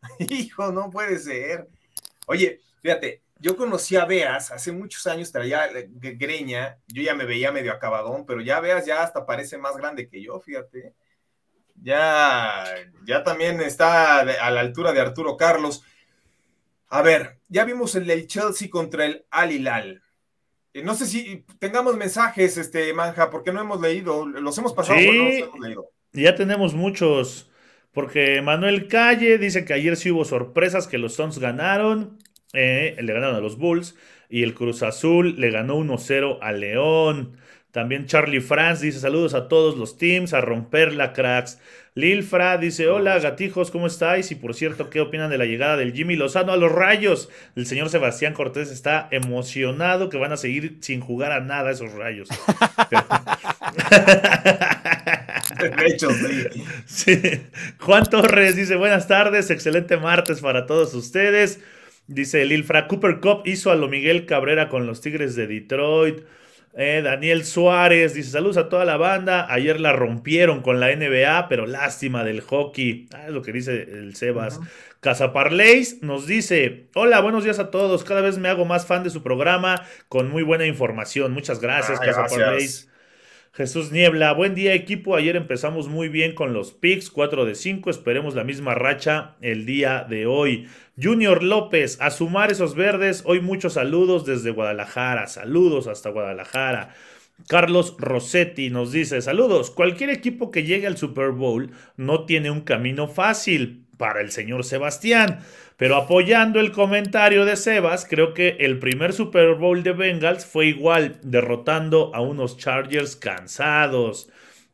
[0.20, 1.68] Hijo, no puede ser.
[2.28, 5.68] Oye, fíjate, yo conocí a Beas hace muchos años, traía
[6.00, 10.08] greña, yo ya me veía medio acabadón, pero ya Beas ya hasta parece más grande
[10.08, 10.94] que yo, fíjate.
[11.80, 12.64] Ya,
[13.04, 15.84] ya también está a la altura de Arturo Carlos.
[16.88, 20.02] A ver, ya vimos el del Chelsea contra el Al Hilal.
[20.72, 24.98] Eh, no sé si tengamos mensajes, este Manja, porque no hemos leído, los hemos pasado,
[24.98, 25.90] pero no los hemos leído.
[26.12, 27.50] Ya tenemos muchos,
[27.92, 32.18] porque Manuel Calle dice que ayer sí hubo sorpresas, que los Suns ganaron,
[32.52, 33.96] eh, le ganaron a los Bulls,
[34.28, 37.36] y el Cruz Azul le ganó 1-0 a León.
[37.70, 41.60] También Charlie Franz dice saludos a todos los teams, a romper la cracks.
[41.94, 44.30] Lilfra dice hola gatijos, ¿cómo estáis?
[44.30, 47.28] Y por cierto, ¿qué opinan de la llegada del Jimmy Lozano a los rayos?
[47.56, 51.92] El señor Sebastián Cortés está emocionado que van a seguir sin jugar a nada esos
[51.92, 52.28] rayos.
[55.58, 56.08] de hecho,
[56.86, 57.20] sí.
[57.80, 61.60] Juan Torres dice buenas tardes, excelente martes para todos ustedes.
[62.08, 66.24] Dice Lilfra, Cooper Cup hizo a lo Miguel Cabrera con los Tigres de Detroit.
[66.74, 69.46] Eh, Daniel Suárez dice: Saludos a toda la banda.
[69.52, 73.08] Ayer la rompieron con la NBA, pero lástima del hockey.
[73.12, 74.58] Ah, es lo que dice el Sebas.
[75.00, 78.04] Casaparleis nos dice: Hola, buenos días a todos.
[78.04, 81.32] Cada vez me hago más fan de su programa con muy buena información.
[81.32, 82.88] Muchas gracias, Casaparleis.
[83.58, 85.16] Jesús Niebla, buen día equipo.
[85.16, 87.90] Ayer empezamos muy bien con los picks, 4 de 5.
[87.90, 90.68] Esperemos la misma racha el día de hoy.
[90.96, 93.24] Junior López, a sumar esos verdes.
[93.26, 95.26] Hoy muchos saludos desde Guadalajara.
[95.26, 96.94] Saludos hasta Guadalajara.
[97.48, 102.60] Carlos Rossetti nos dice, saludos, cualquier equipo que llegue al Super Bowl no tiene un
[102.60, 105.40] camino fácil para el señor Sebastián.
[105.76, 110.66] Pero apoyando el comentario de Sebas, creo que el primer Super Bowl de Bengals fue
[110.66, 114.30] igual, derrotando a unos Chargers cansados.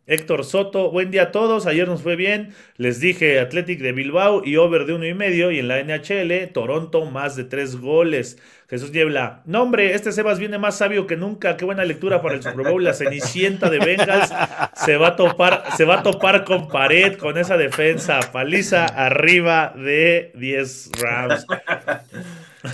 [0.07, 1.67] Héctor Soto, buen día a todos.
[1.67, 2.55] Ayer nos fue bien.
[2.77, 5.51] Les dije Athletic de Bilbao y over de uno y medio.
[5.51, 8.38] Y en la NHL, Toronto, más de tres goles.
[8.69, 11.57] Jesús Niebla, no hombre, este Sebas viene más sabio que nunca.
[11.57, 12.85] Qué buena lectura para el Super Bowl.
[12.85, 14.31] La cenicienta de Bengals
[14.75, 18.21] se va a topar, se va a topar con pared con esa defensa.
[18.31, 21.47] Paliza arriba de 10 Rams.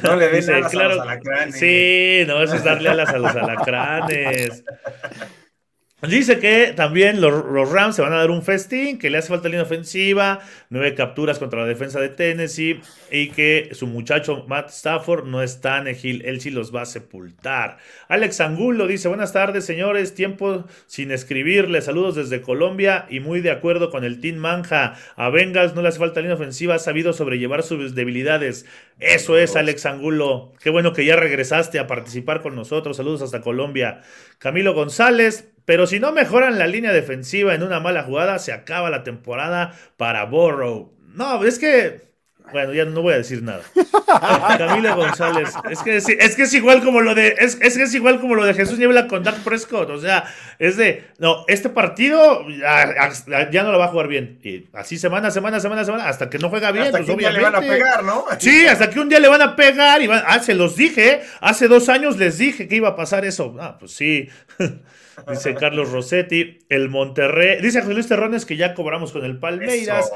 [0.02, 1.58] No le den alas a los alacranes.
[1.58, 4.64] Sí, no, eso es darle alas a los alacranes.
[6.08, 9.48] Dice que también los, Rams se van a dar un festín, que le hace falta
[9.48, 15.26] línea ofensiva, nueve capturas contra la defensa de Tennessee y que su muchacho Matt Stafford
[15.26, 17.76] no está en Hill, él sí los va a sepultar.
[18.08, 23.50] Alex Angulo dice, buenas tardes señores, tiempo sin escribirle, saludos desde Colombia y muy de
[23.50, 24.94] acuerdo con el Team Manja.
[25.16, 28.64] A Bengals no le hace falta línea ofensiva, ha sabido sobrellevar sus debilidades.
[29.00, 33.42] Eso es Alex Angulo, qué bueno que ya regresaste a participar con nosotros, saludos hasta
[33.42, 34.00] Colombia.
[34.38, 38.90] Camilo González, pero si no mejoran la línea defensiva en una mala jugada, se acaba
[38.90, 40.92] la temporada para Borrow.
[41.14, 42.09] No, es que.
[42.52, 43.62] Bueno, ya no voy a decir nada.
[44.58, 45.50] Camila González.
[45.70, 47.36] Es que es, que es igual como lo de.
[47.38, 49.90] Es, es, que es igual como lo de Jesús Niebla con Dak Prescott.
[49.90, 50.24] O sea,
[50.58, 51.04] es de.
[51.18, 54.38] No, este partido ya, no lo va a jugar bien.
[54.42, 56.86] Y así semana, semana, semana, semana, hasta que no juega bien.
[56.86, 58.24] Hasta pues, que un día le van a pegar, ¿no?
[58.38, 60.02] Sí, hasta que un día le van a pegar.
[60.02, 61.22] Y ah, se los dije.
[61.40, 63.56] Hace dos años les dije que iba a pasar eso.
[63.60, 64.28] Ah, pues sí.
[65.28, 67.60] Dice Carlos Rossetti, el Monterrey.
[67.60, 70.10] Dice José Luis Terrones que ya cobramos con el Palmeiras.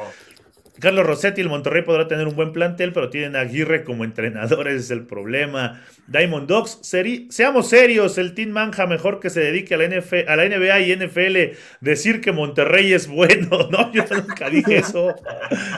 [0.80, 4.66] Carlos Rossetti, el Monterrey podrá tener un buen plantel, pero tienen a Aguirre como entrenador,
[4.68, 5.80] ese es el problema.
[6.08, 6.80] Diamond Dogs,
[7.30, 10.96] seamos serios, el Team Manja mejor que se dedique a la, a la NBA y
[10.96, 13.68] NFL decir que Monterrey es bueno.
[13.74, 15.14] No, yo nunca dije eso.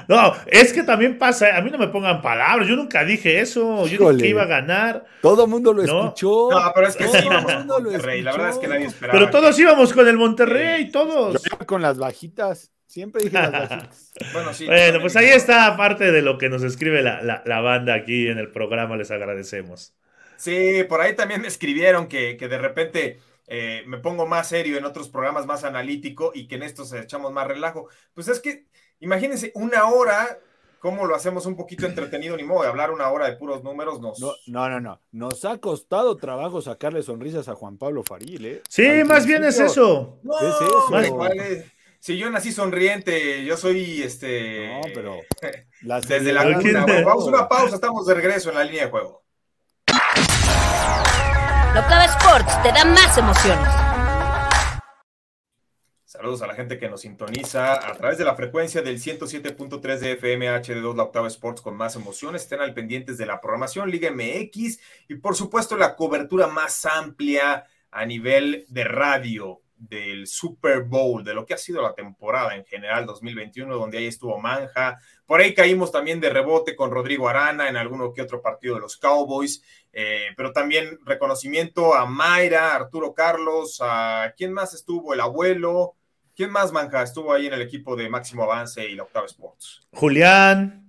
[0.09, 3.87] No, es que también pasa, a mí no me pongan palabras, yo nunca dije eso,
[3.87, 5.05] yo dije que iba a ganar.
[5.23, 6.51] Todo el mundo lo escuchó.
[6.51, 9.19] No, pero es que sí íbamos con Monterrey, la verdad es que nadie esperaba.
[9.19, 11.43] Pero todos íbamos con el Monterrey, todos.
[11.43, 12.71] Yo con las bajitas.
[12.87, 14.13] Siempre dije las bajitas.
[14.33, 17.95] bueno, sí, bueno pues ahí está parte de lo que nos escribe la, la, banda
[17.95, 18.97] aquí en el programa.
[18.97, 19.95] Les agradecemos.
[20.37, 23.19] Sí, por ahí también me escribieron que, que de repente
[23.49, 27.33] eh, me pongo más serio en otros programas más analítico y que en estos echamos
[27.33, 27.89] más relajo.
[28.15, 28.67] Pues es que,
[29.01, 30.39] imagínense, una hora,
[30.81, 32.37] ¿cómo lo hacemos un poquito entretenido?
[32.37, 34.01] Ni modo de hablar una hora de puros números.
[34.01, 34.19] Nos...
[34.19, 35.01] No, no, no, no.
[35.13, 38.63] Nos ha costado trabajo sacarle sonrisas a Juan Pablo Faril, ¿eh?
[38.69, 40.19] Sí, más bien es eso.
[40.23, 41.76] No, ¿Qué es eso?
[42.07, 44.69] Si yo nací sonriente, yo soy este.
[44.69, 45.23] No, pero.
[46.07, 46.45] desde la
[47.05, 49.25] vamos a una pausa, estamos de regreso en la línea de juego.
[51.75, 53.69] Locava Sports te da más emociones.
[56.05, 60.13] Saludos a la gente que nos sintoniza a través de la frecuencia del 107.3 de
[60.13, 62.43] FM HD2 La Octava Sports con más emociones.
[62.43, 67.67] Estén al pendientes de la programación Liga MX y por supuesto la cobertura más amplia
[67.91, 72.65] a nivel de radio del Super Bowl, de lo que ha sido la temporada en
[72.65, 74.99] general 2021, donde ahí estuvo Manja.
[75.27, 78.81] Por ahí caímos también de rebote con Rodrigo Arana en alguno que otro partido de
[78.81, 79.63] los Cowboys,
[79.93, 85.95] eh, pero también reconocimiento a Mayra, Arturo Carlos, a quién más estuvo, el abuelo,
[86.35, 89.87] quién más Manja estuvo ahí en el equipo de Máximo Avance y la Octava Sports.
[89.93, 90.83] Julián.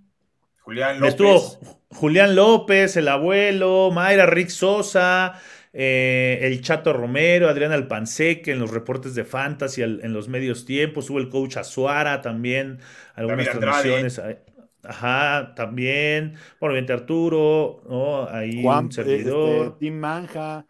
[0.61, 1.13] Julián López.
[1.13, 5.41] Estuvo Julián López, el abuelo, Mayra Rick Sosa.
[5.73, 11.09] Eh, el Chato Romero, Adrián Alpanseque en los reportes de Fantasy en los medios tiempos,
[11.09, 12.79] hubo el coach Azuara también,
[13.15, 14.21] algunas transmisiones.
[14.83, 16.35] Ajá, también.
[16.59, 18.27] Bueno, bien Arturo, ¿no?
[18.29, 19.67] Ahí Juan, un servidor.
[19.67, 20.65] Este, Team Manja.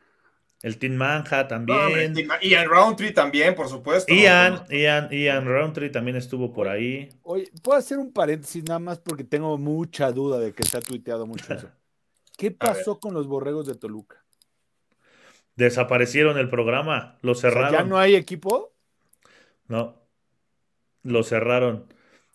[0.64, 2.16] El Team Manja también.
[2.42, 4.12] Ian Roundtree también, por supuesto.
[4.12, 7.10] Ian, Ian, Ian Roundtree también estuvo por ahí.
[7.22, 10.82] Oye, puedo hacer un paréntesis nada más porque tengo mucha duda de que se ha
[10.82, 11.70] tuiteado mucho eso.
[12.38, 14.24] ¿Qué pasó con los borregos de Toluca?
[15.58, 17.72] Desaparecieron el programa, lo cerraron.
[17.72, 18.74] ¿Ya no hay equipo?
[19.67, 19.96] No,
[21.02, 21.91] lo cerraron.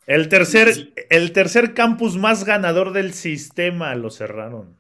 [0.07, 4.77] El tercer, el tercer campus más ganador del sistema lo cerraron.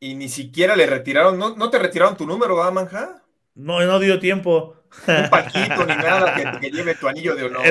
[0.00, 3.22] Y ni siquiera le retiraron, ¿no, te retiraron tu número, ¿verdad, Manja?
[3.54, 4.76] No, no dio tiempo.
[5.06, 7.62] Un palquito ni nada que, lleve tu anillo de honor.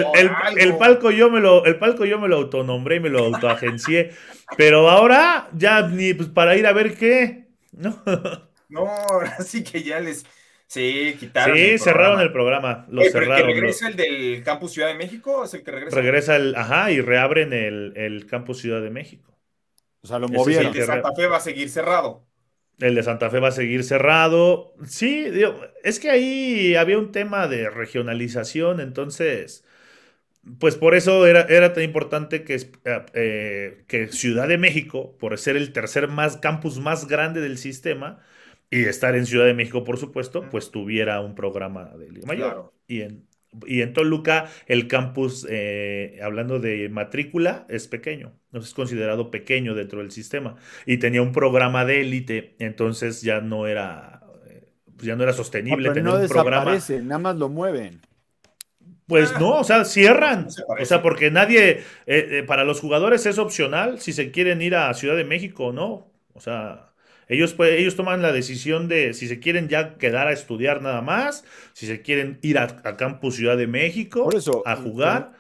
[0.58, 4.12] El, palco yo me lo, el palco yo me lo autonombré y me lo autoagencié.
[4.58, 7.50] pero ahora ya ni pues, para ir a ver qué.
[7.72, 8.02] No.
[8.70, 8.86] No,
[9.40, 10.26] así que ya les.
[10.68, 11.56] Sí, quitaron.
[11.56, 12.86] Sí, cerraron el programa.
[12.90, 13.38] Lo cerraron.
[13.38, 15.44] ¿El que regresa el del Campus Ciudad de México?
[15.44, 15.98] ¿Es el que regresa?
[15.98, 16.56] Regresa el.
[16.56, 19.38] Ajá, y reabren el, el Campus Ciudad de México.
[20.02, 20.68] O sea, lo movieron.
[20.68, 22.28] El de Santa Fe va a seguir cerrado.
[22.80, 24.74] El de Santa Fe va a seguir cerrado.
[24.86, 25.26] Sí,
[25.84, 29.64] es que ahí había un tema de regionalización, entonces,
[30.60, 32.58] pues por eso era, era tan importante que,
[33.14, 38.20] eh, que Ciudad de México, por ser el tercer más, campus más grande del sistema,
[38.70, 42.74] y estar en Ciudad de México, por supuesto, pues tuviera un programa de Liga Mayor.
[42.88, 43.28] Y en,
[43.66, 50.00] y en Toluca el campus, eh, hablando de matrícula, es pequeño, es considerado pequeño dentro
[50.00, 50.56] del sistema
[50.86, 54.68] y tenía un programa de élite, entonces ya no era, eh,
[55.02, 56.78] ya no era sostenible tener un programa.
[57.04, 58.02] Nada más lo mueven.
[59.06, 60.48] Pues no, o sea, cierran.
[60.68, 64.94] o sea, porque nadie, eh, para los jugadores es opcional si se quieren ir a
[64.94, 66.12] Ciudad de México o no.
[66.34, 66.92] O sea,
[67.30, 71.02] ellos, pues, ellos toman la decisión de si se quieren ya quedar a estudiar nada
[71.02, 74.30] más, si se quieren ir a, Campus Ciudad de México
[74.66, 75.34] a jugar.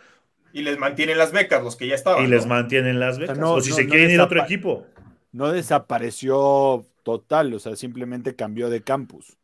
[0.51, 2.25] Y les mantienen las becas, los que ya estaban.
[2.25, 3.37] Y les mantienen las becas.
[3.41, 4.85] O, si se quieren ir a otro equipo.
[5.31, 9.37] No desapareció total, o sea, simplemente cambió de campus.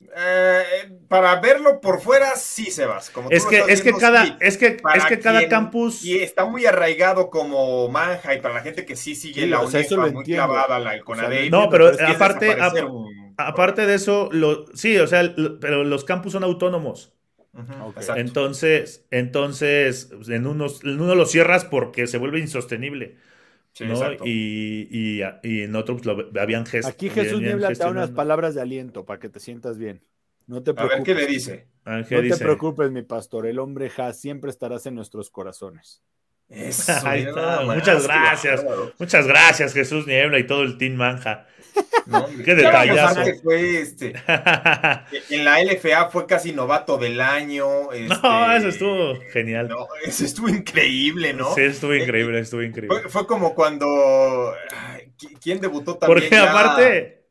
[0.00, 0.62] Eh,
[1.08, 3.10] para verlo por fuera, sí, Sebas.
[3.10, 6.04] Como es, que, es, que cada, es que, es que cada campus.
[6.04, 10.06] Y está muy arraigado como manja y para la gente que sí sigue la UNEFA
[10.08, 12.56] muy clavada, la el No, pero, aparte,
[13.36, 17.14] aparte de eso, lo, sí, o sea, pero los campus son autónomos.
[18.16, 23.16] entonces, entonces en, unos, en uno lo cierras porque se vuelve insostenible.
[24.24, 26.02] Y, en otros
[26.40, 26.92] habían gestos.
[26.92, 30.02] Aquí Jesús Niebla te da unas palabras de aliento para que te sientas bien.
[30.46, 30.94] No te preocupes.
[30.94, 31.66] A ver qué le dice.
[31.84, 33.46] no te preocupes, mi pastor.
[33.46, 36.02] El hombre ja siempre estarás en nuestros corazones.
[36.48, 38.64] Muchas gracias.
[38.98, 41.46] Muchas gracias, Jesús Niebla y todo el Team Manja.
[42.44, 43.22] Qué detallazo.
[43.42, 44.14] Fue este.
[45.30, 47.92] en la LFA fue casi novato del año.
[47.92, 49.68] Este, no, eso estuvo genial.
[50.04, 51.54] eso estuvo increíble, ¿no?
[51.54, 53.08] Sí, estuvo eh, increíble, estuvo increíble.
[53.08, 54.54] Fue, como cuando.
[55.42, 56.20] ¿Quién debutó también?
[56.20, 57.24] Porque aparte.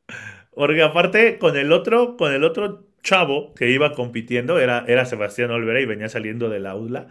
[0.53, 5.51] Porque aparte, con el otro, con el otro chavo que iba compitiendo, era, era Sebastián
[5.51, 7.07] Olvera y venía saliendo del aula.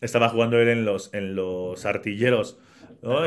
[0.00, 2.58] Estaba jugando él en los, en los artilleros.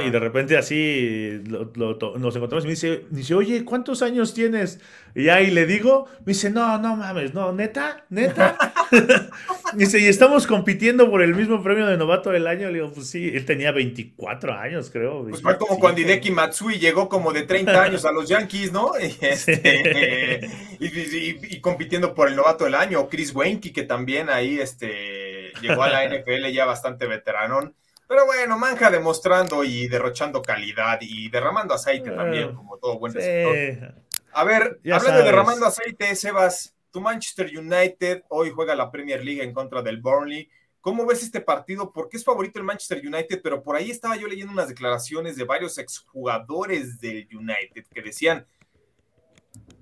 [0.05, 4.79] Y de repente así nos encontramos y me dice, dice, oye, ¿cuántos años tienes?
[5.15, 8.57] Y ahí le digo, me dice, no, no mames, no, neta, neta.
[9.73, 12.67] dice, y estamos compitiendo por el mismo premio de novato del año.
[12.67, 15.25] Le digo, pues sí, él tenía 24 años, creo.
[15.27, 18.91] Pues fue como cuando Hideki Matsui llegó como de 30 años a los Yankees, ¿no?
[19.21, 20.41] Este,
[20.79, 23.07] y, compitiendo por el novato del año.
[23.09, 27.75] Chris Wenke, que también ahí este, llegó a la NFL ya bastante veteranón.
[28.09, 33.93] Pero bueno, Manja demostrando y derrochando calidad y derramando aceite también, como todo buen receptor.
[34.31, 39.43] A ver, hablando de derramando aceite, Sebas, tu Manchester United hoy juega la Premier League
[39.43, 40.49] en contra del Burnley.
[40.81, 41.93] ¿Cómo ves este partido?
[41.93, 45.43] Porque es favorito el Manchester United, pero por ahí estaba yo leyendo unas declaraciones de
[45.43, 48.47] varios exjugadores del United que decían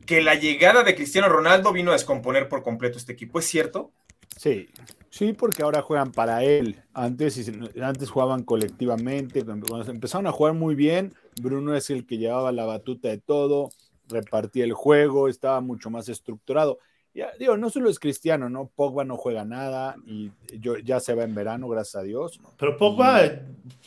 [0.05, 3.39] que la llegada de Cristiano Ronaldo vino a descomponer por completo este equipo.
[3.39, 3.93] ¿Es cierto?
[4.35, 4.69] Sí,
[5.17, 6.79] Sí, porque ahora juegan para él.
[6.93, 7.51] Antes,
[7.81, 9.43] antes jugaban colectivamente.
[9.43, 11.11] Cuando empezaron a jugar muy bien,
[11.41, 13.69] Bruno es el que llevaba la batuta de todo,
[14.09, 16.77] repartía el juego, estaba mucho más estructurado.
[17.15, 18.69] Ya, digo, no solo es Cristiano, ¿no?
[18.75, 22.39] Pogba no juega nada y yo, ya se va en verano, gracias a Dios.
[22.59, 23.21] Pero Pogba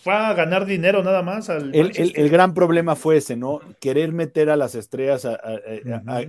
[0.03, 1.49] fue a ganar dinero nada más.
[1.49, 3.61] el, el, gran problema fue ese, ¿no?
[3.79, 5.39] Querer meter a las estrellas a,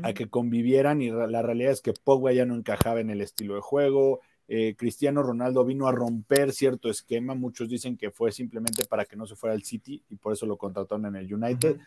[0.04, 3.56] a que convivieran y la realidad es que Pogba ya no encajaba en el estilo
[3.56, 4.20] de juego,
[4.54, 7.34] eh, Cristiano Ronaldo vino a romper cierto esquema.
[7.36, 10.46] Muchos dicen que fue simplemente para que no se fuera al City y por eso
[10.46, 11.78] lo contrataron en el United.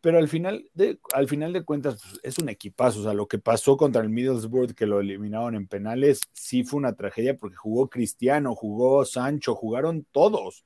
[0.00, 3.00] Pero al final, de, al final de cuentas pues, es un equipazo.
[3.00, 6.78] O sea, lo que pasó contra el Middlesbrough, que lo eliminaron en penales, sí fue
[6.78, 10.64] una tragedia porque jugó Cristiano, jugó Sancho, jugaron todos.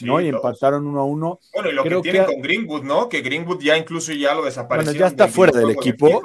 [0.00, 0.18] ¿no?
[0.18, 1.40] Y empataron uno a uno.
[1.52, 3.10] Bueno, y lo que tienen con Greenwood, ¿no?
[3.10, 4.92] Que Greenwood ya incluso ya lo desapareció.
[4.92, 6.22] Bueno, ya está fuera del equipo.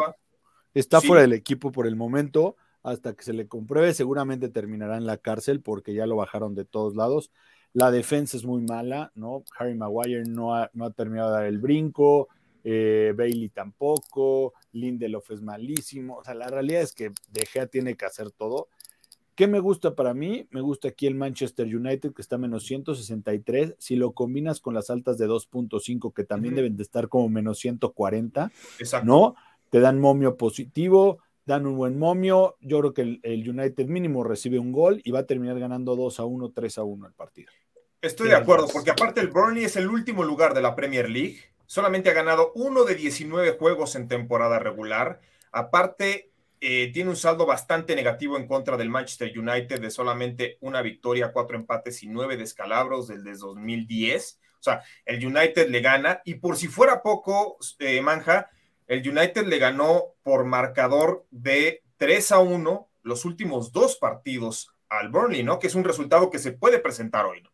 [0.73, 2.55] está fuera del equipo por el momento
[2.85, 6.65] hasta que se le compruebe, seguramente terminará en la cárcel porque ya lo bajaron de
[6.65, 7.31] todos lados.
[7.73, 9.43] La defensa es muy mala, ¿no?
[9.57, 12.29] Harry Maguire no ha, no ha terminado de dar el brinco,
[12.63, 16.17] eh, Bailey tampoco, Lindelof es malísimo.
[16.17, 18.69] O sea, la realidad es que De Gea tiene que hacer todo.
[19.33, 20.47] ¿Qué me gusta para mí?
[20.51, 23.75] Me gusta aquí el Manchester United que está menos 163.
[23.79, 27.57] Si lo combinas con las altas de 2.5 que también deben de estar como menos
[27.57, 28.51] 140,
[29.03, 29.35] ¿no?
[29.71, 32.57] Te dan momio positivo dan un buen momio.
[32.59, 36.19] Yo creo que el, United mínimo recibe un gol y va a terminar ganando 2
[36.19, 37.51] a 1, 3 a 1 el partido.
[38.01, 41.39] Estoy de acuerdo, porque aparte el Burnley es el último lugar de la Premier League.
[41.65, 45.19] Solamente ha ganado uno de 19 juegos en temporada regular.
[45.51, 46.31] Aparte,
[46.61, 51.31] eh, tiene un saldo bastante negativo en contra del Manchester United de solamente una victoria,
[51.31, 54.39] cuatro empates y nueve descalabros desde 2010.
[54.59, 56.21] O sea, el United le gana.
[56.25, 58.49] Y por si fuera poco, eh, Manja,
[58.87, 65.09] el United le ganó por marcador de 3 a 1 los últimos dos partidos al
[65.09, 65.59] Burnley, ¿no?
[65.59, 67.51] Que es un resultado que se puede presentar hoy, ¿no?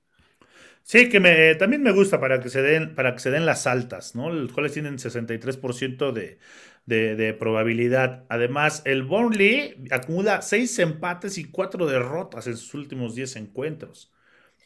[0.83, 3.67] Sí, que me, también me gusta para que se den, para que se den las
[3.67, 4.31] altas, ¿no?
[4.31, 6.39] Los cuales tienen 63% de,
[6.85, 8.25] de, de, probabilidad.
[8.29, 14.11] Además, el Burnley acumula 6 empates y 4 derrotas en sus últimos 10 encuentros,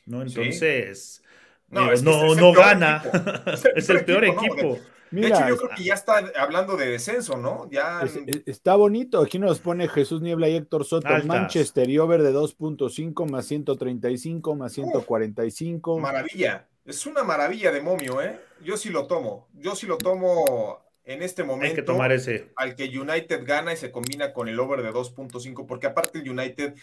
[0.06, 0.22] ¿no?
[0.22, 1.22] Entonces,
[1.70, 3.04] no, no, gana.
[3.76, 4.80] Es el peor equipo
[5.22, 7.70] de hecho, yo creo que ya está hablando de descenso, ¿no?
[7.70, 8.02] Ya...
[8.46, 9.22] está bonito.
[9.22, 11.10] Aquí nos pone Jesús Niebla y Héctor Soto.
[11.26, 16.00] Manchester y over de 2.5 más 135 más 145.
[16.00, 16.68] maravilla.
[16.86, 18.40] Es una maravilla de momio, ¿eh?
[18.64, 19.48] Yo sí lo tomo.
[19.54, 21.68] Yo sí lo tomo en este momento.
[21.68, 22.52] Hay que tomar ese.
[22.56, 26.30] Al que United gana y se combina con el over de 2.5, porque aparte el
[26.30, 26.76] United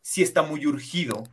[0.00, 1.24] sí está muy urgido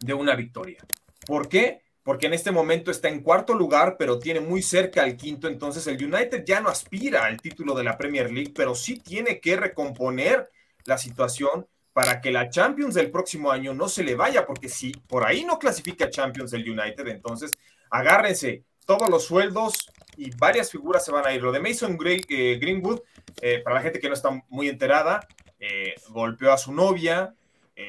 [0.00, 0.84] de una victoria.
[1.26, 1.82] ¿Por qué?
[2.06, 5.48] Porque en este momento está en cuarto lugar, pero tiene muy cerca al quinto.
[5.48, 9.40] Entonces el United ya no aspira al título de la Premier League, pero sí tiene
[9.40, 10.48] que recomponer
[10.84, 14.92] la situación para que la Champions del próximo año no se le vaya, porque si
[14.92, 17.58] por ahí no clasifica Champions del United, entonces
[17.90, 21.42] agárrense todos los sueldos y varias figuras se van a ir.
[21.42, 23.00] Lo de Mason eh, Greenwood,
[23.42, 25.26] eh, para la gente que no está muy enterada,
[25.58, 27.34] eh, golpeó a su novia,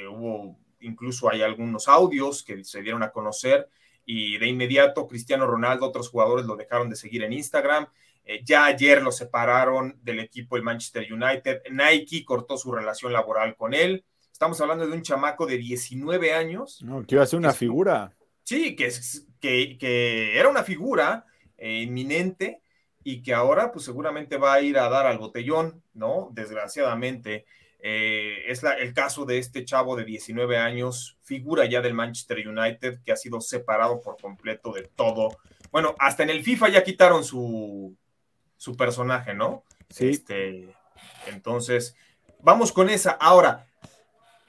[0.10, 3.70] hubo incluso hay algunos audios que se dieron a conocer
[4.10, 7.88] y de inmediato Cristiano Ronaldo, otros jugadores lo dejaron de seguir en Instagram.
[8.24, 11.64] Eh, ya ayer lo separaron del equipo el Manchester United.
[11.70, 14.06] Nike cortó su relación laboral con él.
[14.32, 16.82] Estamos hablando de un chamaco de 19 años.
[16.82, 18.14] No, que iba a ser una figura.
[18.44, 18.90] Sí, que,
[19.42, 21.26] que, que era una figura
[21.58, 22.62] eh, inminente
[23.04, 26.30] y que ahora pues seguramente va a ir a dar al botellón, ¿no?
[26.32, 27.46] Desgraciadamente.
[27.90, 33.00] Eh, es el caso de este chavo de 19 años, figura ya del Manchester United,
[33.02, 35.38] que ha sido separado por completo de todo.
[35.72, 37.96] Bueno, hasta en el FIFA ya quitaron su,
[38.58, 39.64] su personaje, ¿no?
[39.90, 40.10] Sí.
[40.10, 40.76] Este,
[41.28, 41.96] entonces,
[42.42, 43.12] vamos con esa.
[43.12, 43.68] Ahora,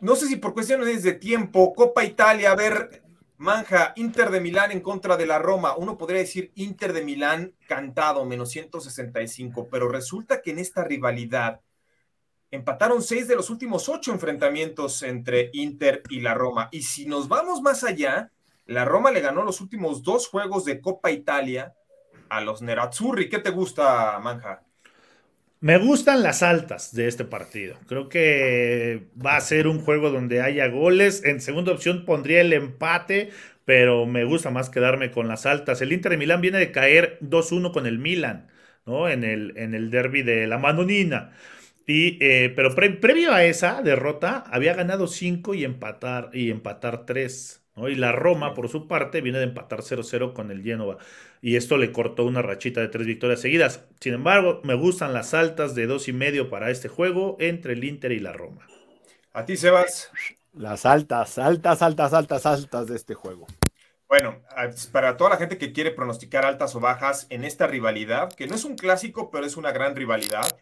[0.00, 3.04] no sé si por cuestiones de tiempo, Copa Italia, a ver,
[3.36, 5.76] Manja, Inter de Milán en contra de la Roma.
[5.76, 11.60] Uno podría decir Inter de Milán cantado, menos 165, pero resulta que en esta rivalidad
[12.50, 16.68] empataron seis de los últimos ocho enfrentamientos entre Inter y la Roma.
[16.72, 18.30] Y si nos vamos más allá,
[18.66, 21.74] la Roma le ganó los últimos dos juegos de Copa Italia
[22.28, 23.28] a los Nerazzurri.
[23.28, 24.62] ¿Qué te gusta, Manja?
[25.60, 27.76] Me gustan las altas de este partido.
[27.88, 31.24] Creo que va a ser un juego donde haya goles.
[31.24, 33.30] En segunda opción pondría el empate,
[33.64, 35.80] pero me gusta más quedarme con las altas.
[35.80, 38.48] El Inter de Milán viene de caer 2-1 con el Milan,
[38.86, 39.08] ¿no?
[39.08, 41.32] En el, en el derby de la Manonina.
[41.88, 47.64] Y, eh, pero previo a esa derrota, había ganado 5 y empatar, y empatar 3.
[47.76, 50.98] Y la Roma, por su parte, viene de empatar 0-0 con el Génova.
[51.40, 53.86] Y esto le cortó una rachita de tres victorias seguidas.
[54.00, 57.82] Sin embargo, me gustan las altas de dos y medio para este juego entre el
[57.82, 58.66] Inter y la Roma.
[59.32, 60.10] A ti, Sebas.
[60.52, 63.46] Las altas, altas, altas, altas, altas de este juego.
[64.08, 64.40] Bueno,
[64.90, 68.54] para toda la gente que quiere pronosticar altas o bajas en esta rivalidad, que no
[68.54, 70.58] es un clásico, pero es una gran rivalidad,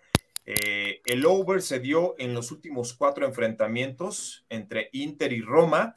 [0.47, 5.97] eh, el over se dio en los últimos cuatro enfrentamientos entre Inter y Roma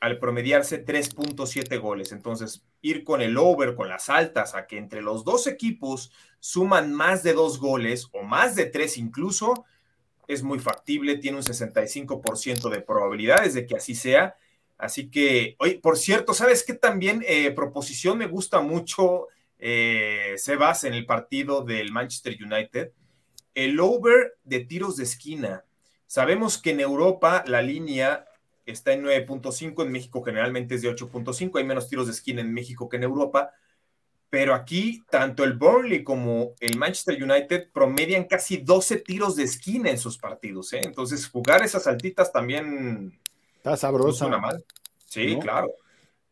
[0.00, 2.10] al promediarse 3.7 goles.
[2.10, 6.92] Entonces, ir con el over, con las altas, a que entre los dos equipos suman
[6.92, 9.64] más de dos goles o más de tres incluso,
[10.26, 14.34] es muy factible, tiene un 65% de probabilidades de que así sea.
[14.78, 19.28] Así que, oye, por cierto, ¿sabes qué también eh, proposición me gusta mucho,
[19.58, 22.90] eh, Sebas, en el partido del Manchester United?
[23.54, 25.64] El over de tiros de esquina.
[26.06, 28.26] Sabemos que en Europa la línea
[28.66, 32.52] está en 9.5, en México generalmente es de 8.5, hay menos tiros de esquina en
[32.52, 33.50] México que en Europa,
[34.30, 39.90] pero aquí tanto el Burnley como el Manchester United promedian casi 12 tiros de esquina
[39.90, 40.80] en sus partidos, ¿eh?
[40.84, 43.18] entonces jugar esas altitas también
[43.56, 44.28] está sabroso.
[44.28, 44.64] No mal.
[45.06, 45.70] Sí, claro,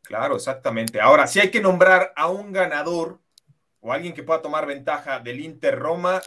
[0.02, 1.00] claro, exactamente.
[1.00, 3.20] Ahora, si hay que nombrar a un ganador
[3.80, 6.22] o alguien que pueda tomar ventaja del Inter Roma,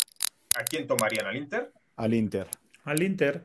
[0.56, 1.28] ¿A quién tomarían?
[1.28, 1.72] ¿Al Inter?
[1.95, 2.47] Al Inter.
[2.84, 3.43] Al Inter.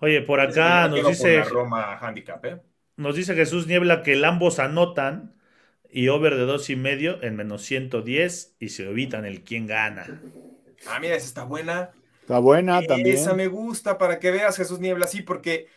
[0.00, 1.42] Oye, por acá nos dice.
[1.44, 2.60] Roma handicap, ¿eh?
[2.96, 5.34] Nos dice Jesús Niebla que el ambos anotan
[5.90, 10.20] y over de dos y medio en menos 110 y se evitan el quién gana.
[10.88, 11.90] Ah, mira, esa está buena.
[12.20, 13.16] Está buena también.
[13.16, 15.68] Esa me gusta para que veas Jesús Niebla, sí, porque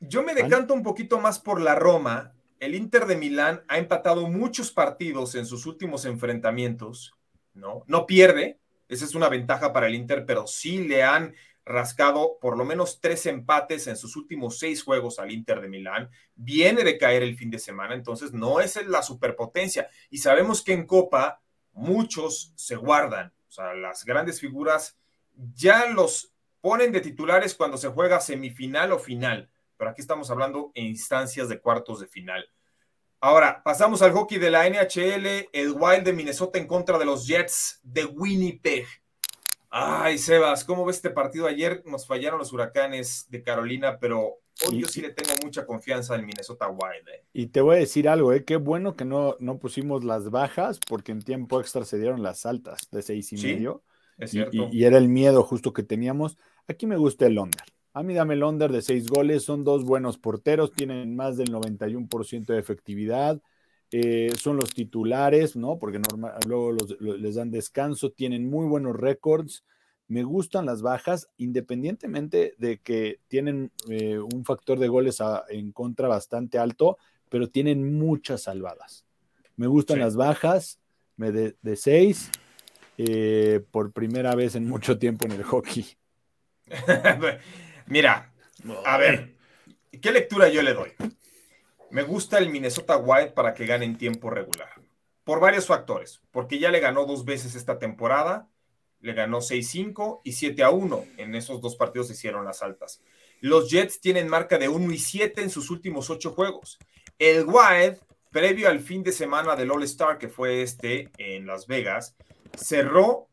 [0.00, 2.32] yo me decanto un poquito más por la Roma.
[2.60, 7.14] El Inter de Milán ha empatado muchos partidos en sus últimos enfrentamientos,
[7.54, 7.84] ¿no?
[7.86, 8.58] No pierde,
[8.88, 11.34] esa es una ventaja para el Inter, pero sí le han
[11.64, 16.08] rascado por lo menos tres empates en sus últimos seis juegos al Inter de Milán.
[16.36, 19.88] Viene de caer el fin de semana, entonces no es la superpotencia.
[20.08, 21.40] Y sabemos que en Copa
[21.72, 23.32] muchos se guardan.
[23.48, 24.96] O sea, las grandes figuras
[25.54, 29.50] ya los ponen de titulares cuando se juega semifinal o final.
[29.76, 32.48] Pero aquí estamos hablando en instancias de cuartos de final.
[33.20, 37.26] Ahora, pasamos al hockey de la NHL, el Wild de Minnesota en contra de los
[37.26, 38.86] Jets de Winnipeg.
[39.70, 41.46] Ay, Sebas, ¿cómo ves este partido?
[41.46, 46.14] Ayer nos fallaron los huracanes de Carolina, pero hoy yo sí le tengo mucha confianza
[46.14, 47.08] al Minnesota Wild.
[47.08, 47.24] Eh.
[47.32, 48.44] Y te voy a decir algo, ¿eh?
[48.44, 52.46] qué bueno que no, no pusimos las bajas, porque en tiempo extra se dieron las
[52.46, 53.82] altas de seis y medio.
[54.18, 54.68] Es cierto.
[54.72, 56.38] Y, era el miedo justo que teníamos.
[56.68, 57.64] Aquí me gusta el under.
[57.96, 61.50] A mí dame el under de seis goles, son dos buenos porteros, tienen más del
[61.50, 63.40] 91% de efectividad.
[63.90, 65.78] Eh, son los titulares, ¿no?
[65.78, 65.98] Porque
[66.46, 69.64] luego les dan descanso, tienen muy buenos récords.
[70.08, 76.06] Me gustan las bajas, independientemente de que tienen eh, un factor de goles en contra
[76.06, 76.98] bastante alto,
[77.30, 79.06] pero tienen muchas salvadas.
[79.56, 80.80] Me gustan las bajas
[81.16, 82.30] de, de seis,
[82.98, 85.86] eh, por primera vez en mucho tiempo en el hockey.
[87.86, 88.32] Mira,
[88.84, 89.34] a ver,
[90.00, 90.92] ¿qué lectura yo le doy?
[91.90, 94.70] Me gusta el Minnesota Wild para que gane en tiempo regular.
[95.24, 96.20] Por varios factores.
[96.30, 98.48] Porque ya le ganó dos veces esta temporada.
[99.00, 101.06] Le ganó 6-5 y 7-1.
[101.16, 103.00] En esos dos partidos se hicieron las altas.
[103.40, 106.78] Los Jets tienen marca de 1 y 7 en sus últimos ocho juegos.
[107.18, 107.98] El Wild,
[108.30, 112.16] previo al fin de semana del All-Star, que fue este en Las Vegas,
[112.56, 113.28] cerró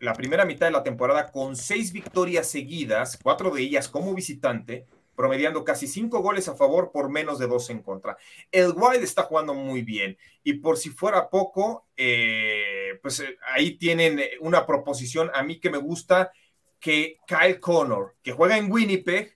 [0.00, 4.86] la primera mitad de la temporada con seis victorias seguidas, cuatro de ellas como visitante,
[5.14, 8.16] promediando casi cinco goles a favor por menos de dos en contra.
[8.52, 13.78] El Wild está jugando muy bien y por si fuera poco, eh, pues eh, ahí
[13.78, 16.32] tienen una proposición a mí que me gusta
[16.78, 19.35] que Kyle Connor, que juega en Winnipeg,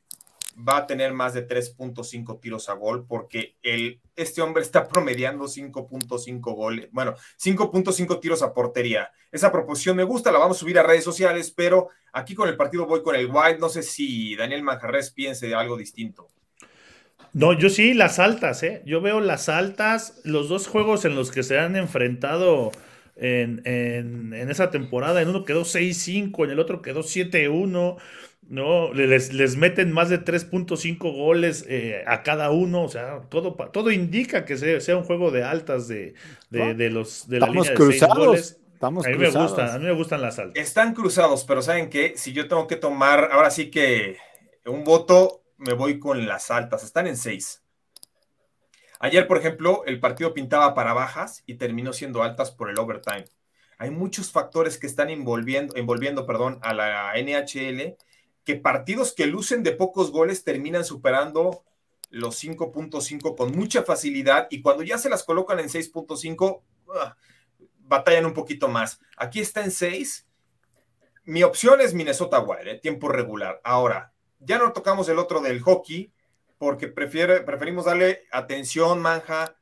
[0.69, 5.45] va a tener más de 3.5 tiros a gol porque el, este hombre está promediando
[5.47, 9.11] 5.5 goles, bueno, 5.5 tiros a portería.
[9.33, 12.57] Esa proposición me gusta, la vamos a subir a redes sociales, pero aquí con el
[12.57, 13.61] partido voy con el Wild.
[13.61, 16.29] No sé si Daniel Manjarres piense de algo distinto.
[17.33, 18.83] No, yo sí, las altas, ¿eh?
[18.85, 22.73] Yo veo las altas, los dos juegos en los que se han enfrentado
[23.15, 27.99] en, en, en esa temporada, en uno quedó 6-5, en el otro quedó 7-1.
[28.51, 28.93] ¿No?
[28.93, 33.93] Les, les meten más de 3.5 goles eh, a cada uno, o sea, todo, todo
[33.93, 36.15] indica que sea, un juego de altas de,
[36.51, 38.27] de, los de la línea de cruzados.
[38.27, 38.61] goles.
[38.75, 40.61] Estamos a mí me gustan, a mí me gustan las altas.
[40.61, 42.15] Están cruzados, pero ¿saben qué?
[42.17, 44.17] Si yo tengo que tomar, ahora sí que
[44.67, 47.63] un voto, me voy con las altas, están en 6.
[48.99, 53.27] Ayer, por ejemplo, el partido pintaba para bajas y terminó siendo altas por el overtime.
[53.79, 57.97] Hay muchos factores que están envolviendo, envolviendo perdón, a la NHL
[58.45, 61.64] que partidos que lucen de pocos goles terminan superando
[62.11, 66.62] los 5.5 con mucha facilidad y cuando ya se las colocan en 6.5,
[66.95, 67.16] ah,
[67.78, 69.01] batallan un poquito más.
[69.16, 70.26] Aquí está en 6.
[71.24, 73.61] Mi opción es Minnesota Wild, eh, tiempo regular.
[73.62, 76.12] Ahora, ya no tocamos el otro del hockey
[76.59, 79.57] porque preferimos darle atención, manja,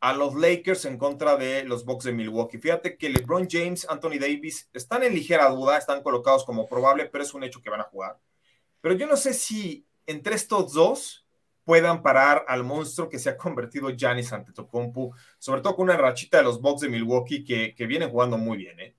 [0.00, 2.58] a los Lakers en contra de los Bucks de Milwaukee.
[2.58, 7.24] Fíjate que LeBron James, Anthony Davis están en ligera duda, están colocados como probable, pero
[7.24, 8.18] es un hecho que van a jugar.
[8.80, 11.26] Pero yo no sé si entre estos dos
[11.64, 16.38] puedan parar al monstruo que se ha convertido Giannis Antetokounmpo, sobre todo con una rachita
[16.38, 18.94] de los Bucks de Milwaukee que, que vienen jugando muy bien, ¿eh?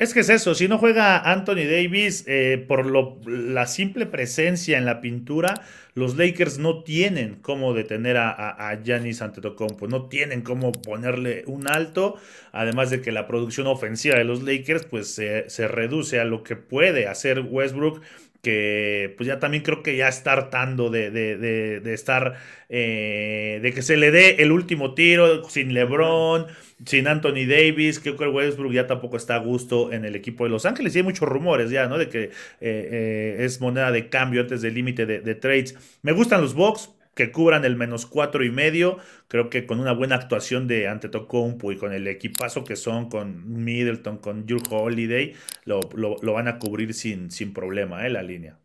[0.00, 4.78] Es que es eso, si no juega Anthony Davis, eh, por lo, la simple presencia
[4.78, 5.60] en la pintura,
[5.92, 12.16] los Lakers no tienen cómo detener a, Giannis Antetokounmpo, no tienen cómo ponerle un alto,
[12.50, 16.44] además de que la producción ofensiva de los Lakers pues se, se reduce a lo
[16.44, 18.00] que puede hacer Westbrook
[18.42, 22.36] que pues ya también creo que ya está hartando de, de, estar,
[22.68, 26.46] eh, de que se le dé el último tiro sin LeBron,
[26.86, 30.50] sin Anthony Davis, creo que Westbrook ya tampoco está a gusto en el equipo de
[30.50, 31.98] Los Ángeles y hay muchos rumores ya, ¿no?
[31.98, 32.30] De que eh,
[32.60, 35.76] eh, es moneda de cambio antes del límite de, trades.
[36.02, 38.96] Me gustan los Bucks, que cubran el menos cuatro y medio.
[39.28, 43.62] Creo que con una buena actuación de Antetokounmpo y con el equipazo que son con
[43.62, 45.34] Middleton, con Drew Holiday,
[45.66, 45.82] lo,
[46.32, 48.08] van a cubrir sin, sin problema, ¿eh?
[48.08, 48.58] La línea.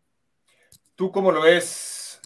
[0.94, 2.18] ¿Tú cómo lo ves,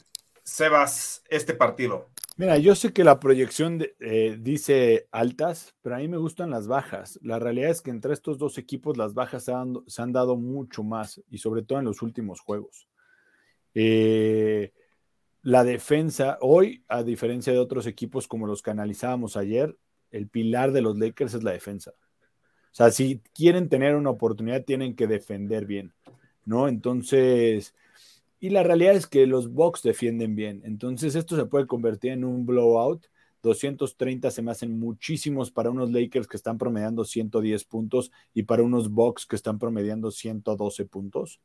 [0.45, 2.11] Sebas, este partido?
[2.37, 6.69] Mira, yo sé que la proyección eh, dice altas, pero a mí me gustan las
[6.69, 7.19] bajas.
[7.23, 10.37] La realidad es que entre estos dos equipos las bajas se han, se han dado
[10.37, 12.87] mucho más y sobre todo en los últimos juegos.
[13.75, 14.73] Eh,
[15.43, 19.77] la defensa, hoy, a diferencia de otros equipos como los que analizábamos ayer,
[20.11, 21.93] el pilar de los Lakers es la defensa.
[21.93, 25.93] O sea, si quieren tener una oportunidad, tienen que defender bien,
[26.45, 26.69] ¿no?
[26.69, 27.75] Entonces,
[28.39, 30.63] y la realidad es que los Bucks defienden bien.
[30.65, 33.07] Entonces, esto se puede convertir en un blowout.
[33.43, 38.63] 230 se me hacen muchísimos para unos Lakers que están promediando 110 puntos y para
[38.63, 41.41] unos Bucks que están promediando 112 puntos,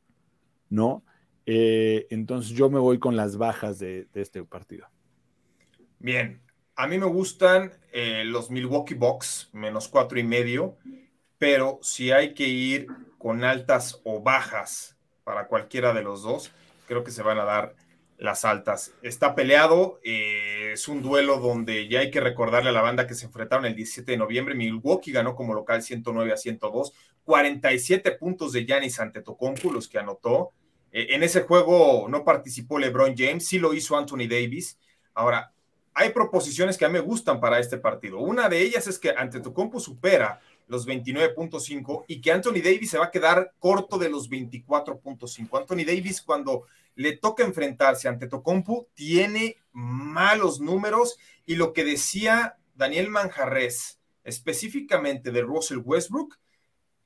[0.68, 1.02] ¿no?
[1.46, 4.86] Eh, entonces yo me voy con las bajas de, este partido.
[5.98, 6.42] Bien.
[6.74, 10.76] a mí me gustan eh, los Milwaukee Bucks, menos cuatro y medio,
[11.38, 16.52] pero si hay que ir con altas o bajas para cualquiera de los dos,
[16.86, 17.74] creo que se van a dar
[18.18, 18.92] las altas.
[19.02, 23.14] Está peleado, eh, es un duelo donde ya hay que recordarle a la banda que
[23.14, 24.54] se enfrentaron el 17 de noviembre.
[24.54, 26.92] Milwaukee ganó como local 109 a 102,
[27.24, 29.22] 47 puntos de Giannis ante
[29.72, 30.52] los que anotó.
[30.96, 34.78] Eh, en ese juego no participó LeBron James, sí lo hizo Anthony Davis.
[35.12, 35.52] Ahora,
[35.92, 38.18] hay proposiciones que a mí me gustan para este partido.
[38.18, 42.98] Una de ellas es que ante Tocompu supera los 29.5 y que Anthony Davis se
[42.98, 45.60] va a quedar corto de los 24.5.
[45.60, 46.62] Anthony Davis cuando
[46.94, 55.30] le toca enfrentarse ante Tocompu tiene malos números y lo que decía Daniel Manjarres específicamente
[55.30, 56.38] de Russell Westbrook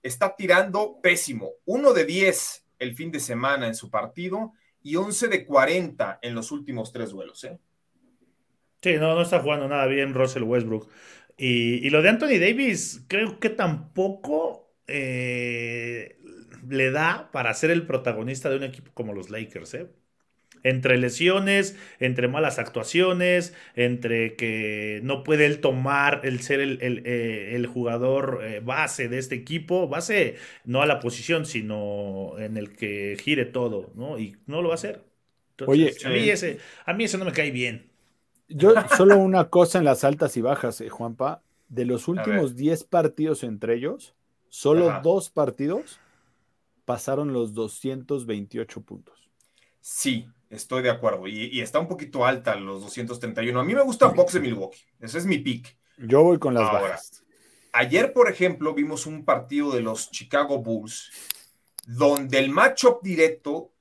[0.01, 1.55] está tirando pésimo.
[1.65, 4.53] Uno de 10 el fin de semana en su partido
[4.83, 7.45] y 11 de 40 en los últimos tres duelos.
[7.45, 7.59] ¿eh?
[8.83, 10.89] Sí, no, no está jugando nada bien Russell Westbrook.
[11.37, 16.19] Y, lo de Anthony Davis, creo que tampoco eh,
[16.69, 19.91] le da para ser el protagonista de un equipo como los Lakers, ¿eh?
[20.63, 27.67] Entre lesiones, entre malas actuaciones, entre que no puede él tomar el ser el, eh,
[27.73, 33.47] jugador base de este equipo, base no a la posición, sino en el que gire
[33.47, 34.19] todo, ¿no?
[34.19, 35.03] Y no lo va a hacer.
[35.67, 37.91] Oye, a mí, ese, a mí eso no me cae bien.
[38.49, 41.43] Yo solo una cosa en las altas y bajas, eh, Juanpa.
[41.69, 44.17] De los últimos 10 partidos entre ellos,
[44.49, 46.01] solo dos partidos
[46.85, 49.31] pasaron los 228 puntos.
[49.81, 51.27] Sí, estoy de acuerdo.
[51.27, 53.59] Y, está un poquito alta los 231.
[53.59, 54.85] A mí me gusta Box de Milwaukee.
[55.01, 55.77] Ese es mi pick.
[55.97, 57.25] Yo voy con las bajas.
[57.73, 61.11] Ayer, por ejemplo, vimos un partido de los Chicago Bulls
[61.87, 63.73] donde el matchup directo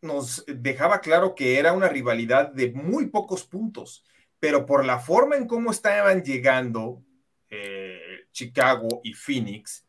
[0.00, 4.04] nos dejaba claro que era una rivalidad de muy pocos puntos,
[4.38, 7.02] pero por la forma en cómo estaban llegando
[7.48, 9.86] eh, Chicago y Phoenix,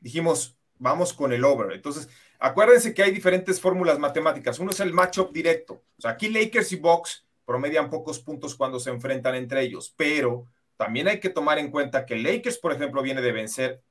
[0.00, 1.72] dijimos, vamos con el over.
[1.72, 2.08] Entonces,
[2.38, 4.58] acuérdense que hay diferentes fórmulas matemáticas.
[4.58, 5.82] Uno es el matchup directo.
[5.98, 10.46] O sea, aquí Lakers y Bucks promedian pocos puntos cuando se enfrentan entre ellos, pero
[10.76, 13.82] también hay que tomar en cuenta que Lakers, por ejemplo, viene de vencer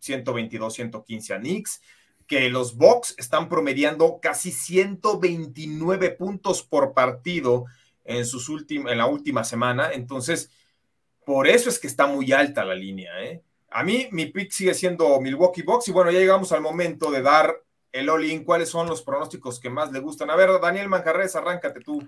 [0.00, 1.80] 122-115 a Knicks
[2.26, 7.66] que los Bucks están promediando casi 129 puntos por partido
[8.04, 9.92] en, sus en la última semana.
[9.92, 10.50] Entonces,
[11.24, 13.22] por eso es que está muy alta la línea.
[13.22, 13.42] ¿eh?
[13.70, 15.88] A mí, mi pick sigue siendo Milwaukee Bucks.
[15.88, 17.54] Y bueno, ya llegamos al momento de dar
[17.92, 18.44] el all-in.
[18.44, 20.30] ¿Cuáles son los pronósticos que más le gustan?
[20.30, 22.02] A ver, Daniel Manjarres, arráncate tú.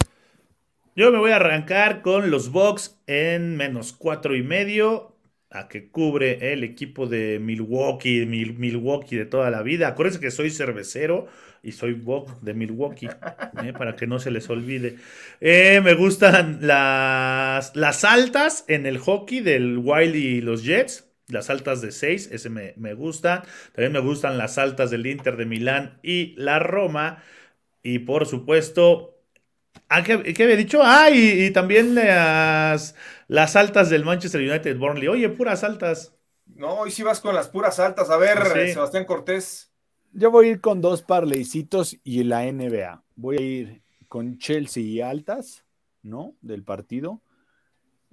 [0.96, 5.14] Yo me voy a arrancar con los Bucks en menos cuatro y medio
[5.50, 9.88] a que cubre el equipo de Milwaukee, Milwaukee de toda la vida.
[9.88, 11.28] Acuérdense que soy cervecero
[11.62, 13.08] y soy Buck de Milwaukee,
[13.64, 13.72] ¿eh?
[13.72, 14.96] para que no se les olvide.
[15.40, 21.08] Eh, me gustan las, las altas en el hockey del Wild y los Jets.
[21.28, 23.44] Las altas de 6, ese me, me gusta.
[23.72, 27.22] También me gustan las altas del Inter de Milán y la Roma.
[27.82, 29.14] Y por supuesto,
[29.88, 30.80] Ah, ¿qué, había dicho?
[30.82, 32.94] Ah, y, también las,
[33.28, 35.08] las altas del Manchester United Burnley.
[35.08, 36.14] Oye, puras altas.
[36.46, 38.10] No, hoy sí vas con las puras altas.
[38.10, 39.70] A ver, Sebastián Cortés.
[40.12, 43.02] Yo voy a ir con dos parleycitos y la NBA.
[43.16, 45.64] Voy a ir con Chelsea y altas,
[46.02, 46.34] ¿no?
[46.40, 47.20] Del partido.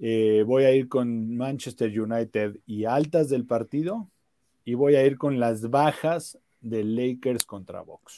[0.04, 4.10] Eh, voy a ir con Manchester United y altas del partido.
[4.64, 8.16] Y voy a ir con las bajas de Lakers contra Box.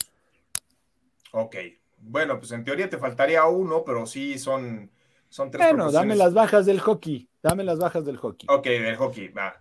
[1.32, 1.57] Ok,
[1.99, 4.91] bueno, pues en teoría te faltaría uno, pero sí son,
[5.28, 5.66] son tres.
[5.68, 7.28] Bueno, dame las bajas del hockey.
[7.43, 8.47] Dame las bajas del hockey.
[8.51, 9.55] Ok, del hockey, va.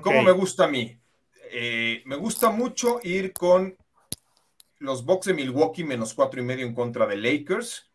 [0.00, 0.98] ¿Cómo me gusta a mí?
[1.52, 3.76] Eh, me gusta mucho ir con
[4.78, 7.89] los Bucks de Milwaukee menos cuatro y medio en contra de Lakers.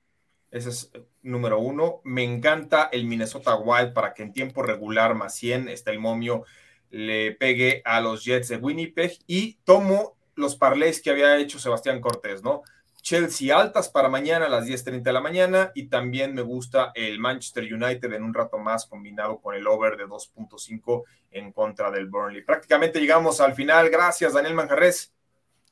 [0.56, 1.99] Ese es eh, número uno.
[2.06, 6.45] Me encanta el Minnesota Wild para que en tiempo regular más 100 está el momio
[6.91, 11.99] le pegue a los Jets de Winnipeg y tomo los parlays que había hecho Sebastián
[11.99, 12.62] Cortés, ¿no?
[13.01, 17.20] Chelsea altas para mañana a las 10.30 de la mañana y también me gusta el
[17.20, 22.08] Manchester United en un rato más combinado con el over de 2.5 en contra del
[22.08, 22.43] Burnley.
[22.43, 23.89] Prácticamente llegamos al final.
[23.89, 25.14] Gracias, Daniel Manjarres.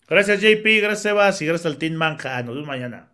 [0.10, 0.66] Gracias, JP.
[0.82, 1.42] Gracias, Sebas.
[1.42, 2.44] Y gracias al Team Manja.
[2.44, 3.13] Nos vemos mañana.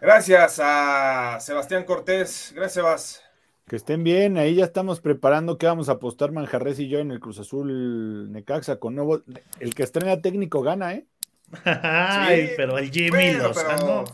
[0.00, 2.52] Gracias a Sebastián Cortés.
[2.54, 3.22] Gracias, Sebas.
[3.68, 7.10] Que estén bien, ahí ya estamos preparando que vamos a apostar Manjarres y yo en
[7.10, 9.22] el Cruz Azul Necaxa con nuevo.
[9.60, 11.06] El que estrena técnico gana, ¿eh?
[11.64, 14.04] Ay, pero el Jimmy Lozano.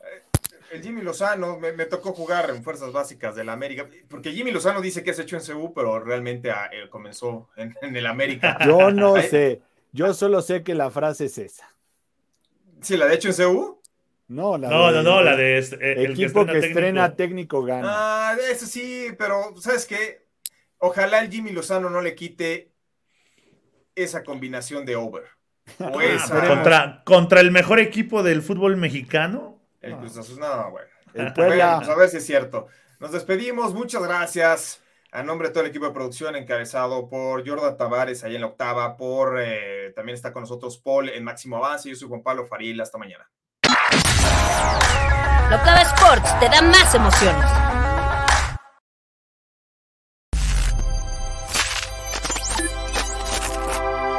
[0.00, 0.22] Eh,
[0.70, 4.80] el Jimmy Lozano me, tocó jugar en Fuerzas Básicas de la América, porque Jimmy Lozano
[4.80, 8.58] dice que es hecho en CU, pero realmente ah, comenzó en, el América.
[8.66, 9.62] Yo no sé,
[9.92, 11.68] yo solo sé que la frase es esa.
[12.82, 13.80] ¿Sí, la de hecho en CU?
[14.28, 17.62] No, la no, no, no, la de este, eh, el equipo que, estrena, técnico.
[17.62, 17.88] gana.
[17.88, 20.26] Ah, eso sí, pero ¿sabes qué?
[20.78, 22.72] Ojalá el Jimmy Lozano no le quite
[23.94, 25.24] esa combinación de over.
[25.80, 29.60] Ah, contra, contra el mejor equipo del fútbol mexicano.
[29.80, 30.88] El Cruz Azul, no, bueno.
[31.12, 31.78] El Puebla.
[31.78, 32.68] a ver si es cierto.
[33.00, 34.82] Nos despedimos, muchas gracias.
[35.10, 38.48] A nombre de todo el equipo de producción, encabezado por Jordan Tavares, ahí en la
[38.48, 41.88] octava, por eh, también está con nosotros Paul en máximo avance.
[41.88, 42.80] Yo soy Juan Pablo Faril.
[42.80, 43.28] Hasta mañana.
[45.50, 47.50] Locava Sports te da más emociones.